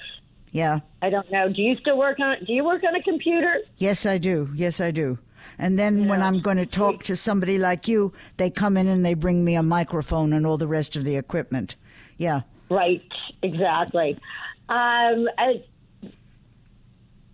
Yeah. 0.51 0.79
I 1.01 1.11
don't 1.11 1.31
know. 1.31 1.47
Do 1.53 1.61
you 1.61 1.75
still 1.77 1.97
work 1.97 2.19
on? 2.19 2.37
Do 2.45 2.53
you 2.53 2.63
work 2.63 2.83
on 2.83 2.95
a 2.95 3.03
computer? 3.03 3.59
Yes, 3.77 4.05
I 4.05 4.17
do. 4.17 4.49
Yes, 4.55 4.81
I 4.81 4.89
do. 4.89 5.19
And 5.59 5.77
then 5.77 6.07
when 6.07 6.21
I'm 6.21 6.39
going 6.39 6.55
to 6.55 6.65
talk 6.65 7.03
to 7.03 7.17
somebody 7.17 7.57
like 7.57 7.87
you, 7.87 8.13
they 8.37 8.49
come 8.49 8.77
in 8.77 8.87
and 8.87 9.05
they 9.05 9.13
bring 9.13 9.43
me 9.43 9.55
a 9.55 9.63
microphone 9.63 10.31
and 10.31 10.47
all 10.47 10.57
the 10.57 10.67
rest 10.67 10.95
of 10.95 11.03
the 11.03 11.17
equipment. 11.17 11.75
Yeah. 12.17 12.41
Right. 12.69 13.03
Exactly. 13.43 14.17
Um, 14.69 15.27
I, 15.37 15.63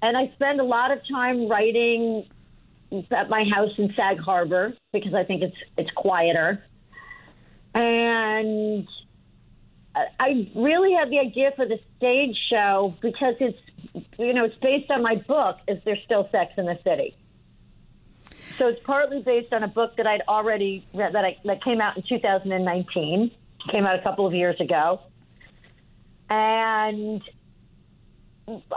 and 0.02 0.18
I 0.18 0.32
spend 0.34 0.60
a 0.60 0.64
lot 0.64 0.92
of 0.92 1.00
time 1.08 1.48
writing 1.48 2.28
at 3.12 3.30
my 3.30 3.44
house 3.54 3.72
in 3.78 3.94
Sag 3.96 4.18
Harbor 4.20 4.74
because 4.92 5.14
I 5.14 5.24
think 5.24 5.44
it's 5.44 5.58
it's 5.78 5.90
quieter. 5.96 6.64
And 7.76 8.88
I 9.96 10.50
really 10.56 10.94
had 10.94 11.10
the 11.10 11.20
idea 11.20 11.52
for 11.56 11.68
the 11.68 11.78
stage 11.98 12.38
show 12.50 12.96
because 13.02 13.36
it's 13.40 13.58
you 14.18 14.34
know 14.34 14.46
it's 14.46 14.58
based 14.62 14.90
on 14.90 15.04
my 15.04 15.16
book. 15.28 15.58
Is 15.68 15.78
there 15.86 15.98
still 16.06 16.28
sex 16.32 16.54
in 16.58 16.66
the 16.66 16.80
city? 16.84 17.16
So 18.58 18.68
it's 18.68 18.82
partly 18.84 19.22
based 19.22 19.52
on 19.54 19.64
a 19.64 19.68
book 19.68 19.98
that 19.98 20.08
I'd 20.08 20.22
already 20.28 20.86
read 20.94 21.14
that 21.14 21.26
I 21.26 21.38
that 21.46 21.64
came 21.64 21.82
out 21.82 21.98
in 21.98 22.04
2019. 22.04 23.32
Came 23.72 23.86
out 23.86 24.00
a 24.00 24.02
couple 24.02 24.28
of 24.28 24.34
years 24.34 24.60
ago, 24.62 25.02
and 26.30 27.22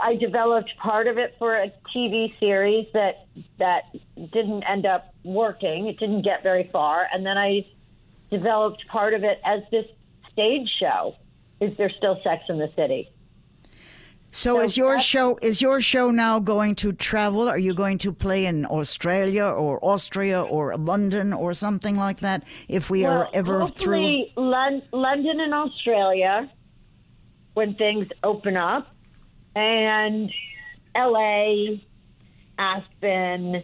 I 0.01 0.15
developed 0.15 0.71
part 0.81 1.07
of 1.07 1.17
it 1.17 1.35
for 1.37 1.55
a 1.55 1.71
TV 1.95 2.37
series 2.39 2.87
that 2.93 3.27
that 3.59 3.83
didn't 4.15 4.63
end 4.63 4.85
up 4.85 5.13
working. 5.23 5.87
It 5.87 5.99
didn't 5.99 6.23
get 6.23 6.43
very 6.43 6.69
far, 6.71 7.07
and 7.13 7.25
then 7.25 7.37
I 7.37 7.65
developed 8.31 8.85
part 8.87 9.13
of 9.13 9.23
it 9.23 9.39
as 9.45 9.61
this 9.71 9.85
stage 10.31 10.67
show. 10.79 11.15
Is 11.61 11.75
there 11.77 11.91
still 11.97 12.19
sex 12.23 12.43
in 12.49 12.57
the 12.57 12.71
city? 12.75 13.11
So, 14.39 14.55
so 14.55 14.61
is 14.61 14.77
your 14.77 14.99
show 15.01 15.37
is 15.41 15.61
your 15.61 15.81
show 15.81 16.11
now 16.11 16.39
going 16.39 16.75
to 16.75 16.93
travel? 16.93 17.49
Are 17.49 17.57
you 17.57 17.73
going 17.73 17.97
to 17.97 18.13
play 18.13 18.45
in 18.45 18.65
Australia 18.65 19.43
or 19.43 19.83
Austria 19.83 20.41
or 20.41 20.77
London 20.77 21.33
or 21.33 21.53
something 21.53 21.97
like 21.97 22.21
that? 22.21 22.45
If 22.69 22.89
we 22.89 23.03
well, 23.03 23.23
are 23.23 23.29
ever 23.33 23.67
through 23.67 24.27
Lon- 24.37 24.81
London 24.93 25.41
and 25.41 25.53
Australia, 25.53 26.49
when 27.53 27.75
things 27.75 28.07
open 28.23 28.55
up, 28.55 28.87
and 29.57 30.31
L.A., 30.95 31.85
Aspen, 32.57 33.61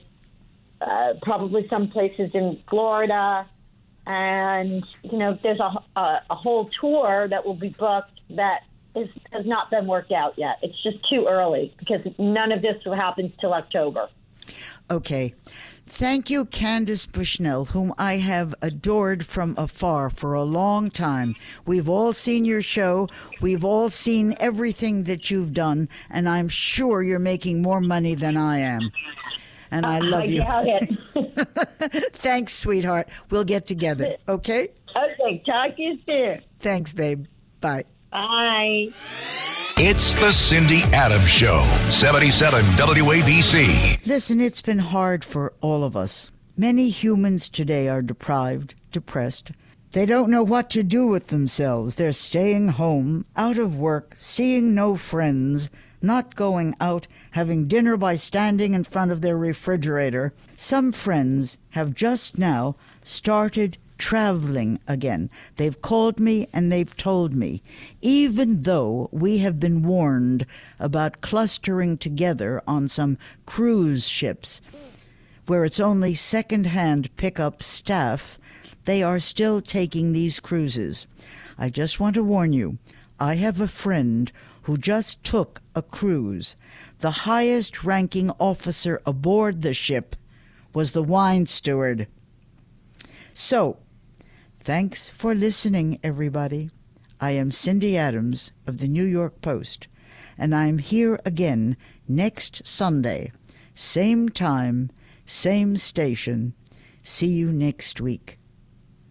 uh, 0.81 1.13
probably 1.21 1.67
some 1.69 1.87
places 1.87 2.31
in 2.33 2.61
Florida, 2.69 3.47
and 4.05 4.85
you 5.03 5.17
know 5.17 5.39
there's 5.41 5.61
a, 5.61 5.71
a, 5.97 6.21
a 6.29 6.35
whole 6.35 6.69
tour 6.81 7.29
that 7.29 7.45
will 7.45 7.55
be 7.55 7.69
booked 7.69 8.19
that 8.31 8.63
is, 8.95 9.09
has 9.31 9.45
not 9.45 9.69
been 9.69 9.87
worked 9.87 10.11
out 10.11 10.33
yet. 10.37 10.57
It's 10.61 10.81
just 10.83 10.97
too 11.09 11.25
early 11.29 11.73
because 11.79 12.01
none 12.17 12.51
of 12.51 12.61
this 12.61 12.75
happens 12.85 13.31
till 13.39 13.53
October. 13.53 14.09
Okay. 14.89 15.33
Thank 15.87 16.31
you, 16.31 16.45
Candace 16.45 17.05
Bushnell, 17.05 17.65
whom 17.65 17.93
I 17.97 18.13
have 18.17 18.55
adored 18.61 19.25
from 19.25 19.53
afar 19.57 20.09
for 20.09 20.33
a 20.33 20.43
long 20.43 20.89
time. 20.89 21.35
We've 21.65 21.87
all 21.87 22.11
seen 22.11 22.43
your 22.43 22.63
show. 22.63 23.07
We've 23.39 23.63
all 23.63 23.91
seen 23.91 24.35
everything 24.39 25.03
that 25.03 25.29
you've 25.29 25.53
done, 25.53 25.87
and 26.09 26.27
I'm 26.27 26.47
sure 26.49 27.03
you're 27.03 27.19
making 27.19 27.61
more 27.61 27.81
money 27.81 28.15
than 28.15 28.35
I 28.35 28.57
am. 28.59 28.81
And 29.69 29.85
I 29.85 29.99
love 30.01 30.21
I 30.21 30.25
you. 30.25 30.39
doubt 30.41 30.65
it. 30.67 32.13
Thanks, 32.15 32.53
sweetheart. 32.53 33.07
We'll 33.29 33.43
get 33.43 33.67
together, 33.67 34.15
okay? 34.27 34.69
Okay, 34.95 35.43
talk 35.45 35.75
to 35.75 35.81
you 35.81 35.99
soon. 36.07 36.41
Thanks, 36.59 36.93
babe. 36.93 37.25
Bye. 37.61 37.85
Bye. 38.15 38.91
It's 39.75 40.15
the 40.15 40.31
Cindy 40.31 40.83
Adams 40.93 41.29
Show, 41.29 41.59
77 41.89 42.61
WABC. 42.61 44.07
Listen, 44.07 44.39
it's 44.39 44.61
been 44.61 44.79
hard 44.79 45.25
for 45.25 45.51
all 45.59 45.83
of 45.83 45.97
us. 45.97 46.31
Many 46.55 46.87
humans 46.87 47.49
today 47.49 47.89
are 47.89 48.01
deprived, 48.01 48.73
depressed. 48.93 49.51
They 49.91 50.05
don't 50.05 50.31
know 50.31 50.43
what 50.43 50.69
to 50.69 50.81
do 50.81 51.07
with 51.07 51.27
themselves. 51.27 51.95
They're 51.95 52.13
staying 52.13 52.69
home, 52.69 53.25
out 53.35 53.57
of 53.57 53.77
work, 53.77 54.13
seeing 54.15 54.73
no 54.73 54.95
friends, 54.95 55.69
not 56.01 56.35
going 56.35 56.73
out, 56.79 57.07
having 57.31 57.67
dinner 57.67 57.97
by 57.97 58.15
standing 58.15 58.73
in 58.75 58.85
front 58.85 59.11
of 59.11 59.19
their 59.19 59.37
refrigerator. 59.37 60.33
Some 60.55 60.93
friends 60.93 61.57
have 61.71 61.93
just 61.93 62.37
now 62.37 62.77
started 63.03 63.77
traveling 63.97 64.79
again. 64.87 65.29
They've 65.57 65.81
called 65.81 66.19
me 66.19 66.47
and 66.53 66.71
they've 66.71 66.95
told 66.97 67.33
me, 67.33 67.61
even 68.01 68.63
though 68.63 69.09
we 69.11 69.39
have 69.39 69.59
been 69.59 69.83
warned 69.83 70.45
about 70.79 71.21
clustering 71.21 71.97
together 71.97 72.61
on 72.67 72.87
some 72.87 73.17
cruise 73.45 74.07
ships 74.07 74.61
where 75.47 75.63
it's 75.63 75.79
only 75.79 76.15
second 76.15 76.67
hand 76.67 77.15
pickup 77.17 77.61
staff, 77.61 78.39
they 78.85 79.03
are 79.03 79.19
still 79.19 79.61
taking 79.61 80.11
these 80.11 80.39
cruises. 80.39 81.07
I 81.57 81.69
just 81.69 81.99
want 81.99 82.15
to 82.15 82.23
warn 82.23 82.53
you 82.53 82.77
I 83.19 83.35
have 83.35 83.59
a 83.59 83.67
friend 83.67 84.31
who 84.63 84.77
just 84.77 85.23
took 85.23 85.61
a 85.75 85.81
cruise. 85.81 86.55
The 86.99 87.11
highest 87.11 87.83
ranking 87.83 88.31
officer 88.39 89.01
aboard 89.05 89.61
the 89.61 89.73
ship 89.73 90.15
was 90.73 90.91
the 90.91 91.03
wine 91.03 91.45
steward. 91.45 92.07
So, 93.33 93.77
Thanks 94.65 95.07
for 95.09 95.35
listening, 95.35 95.99
everybody. 96.01 96.71
I 97.21 97.33
am 97.33 97.51
Cindy 97.51 97.95
Adams 97.95 98.51
of 98.65 98.79
the 98.79 98.87
New 98.87 99.03
York 99.03 99.39
Post, 99.39 99.85
and 100.39 100.55
I'm 100.55 100.79
here 100.79 101.19
again 101.23 101.77
next 102.07 102.65
Sunday, 102.65 103.31
same 103.75 104.27
time, 104.27 104.89
same 105.23 105.77
station. 105.77 106.55
See 107.03 107.27
you 107.27 107.51
next 107.51 108.01
week. 108.01 108.39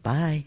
Bye. 0.02 0.46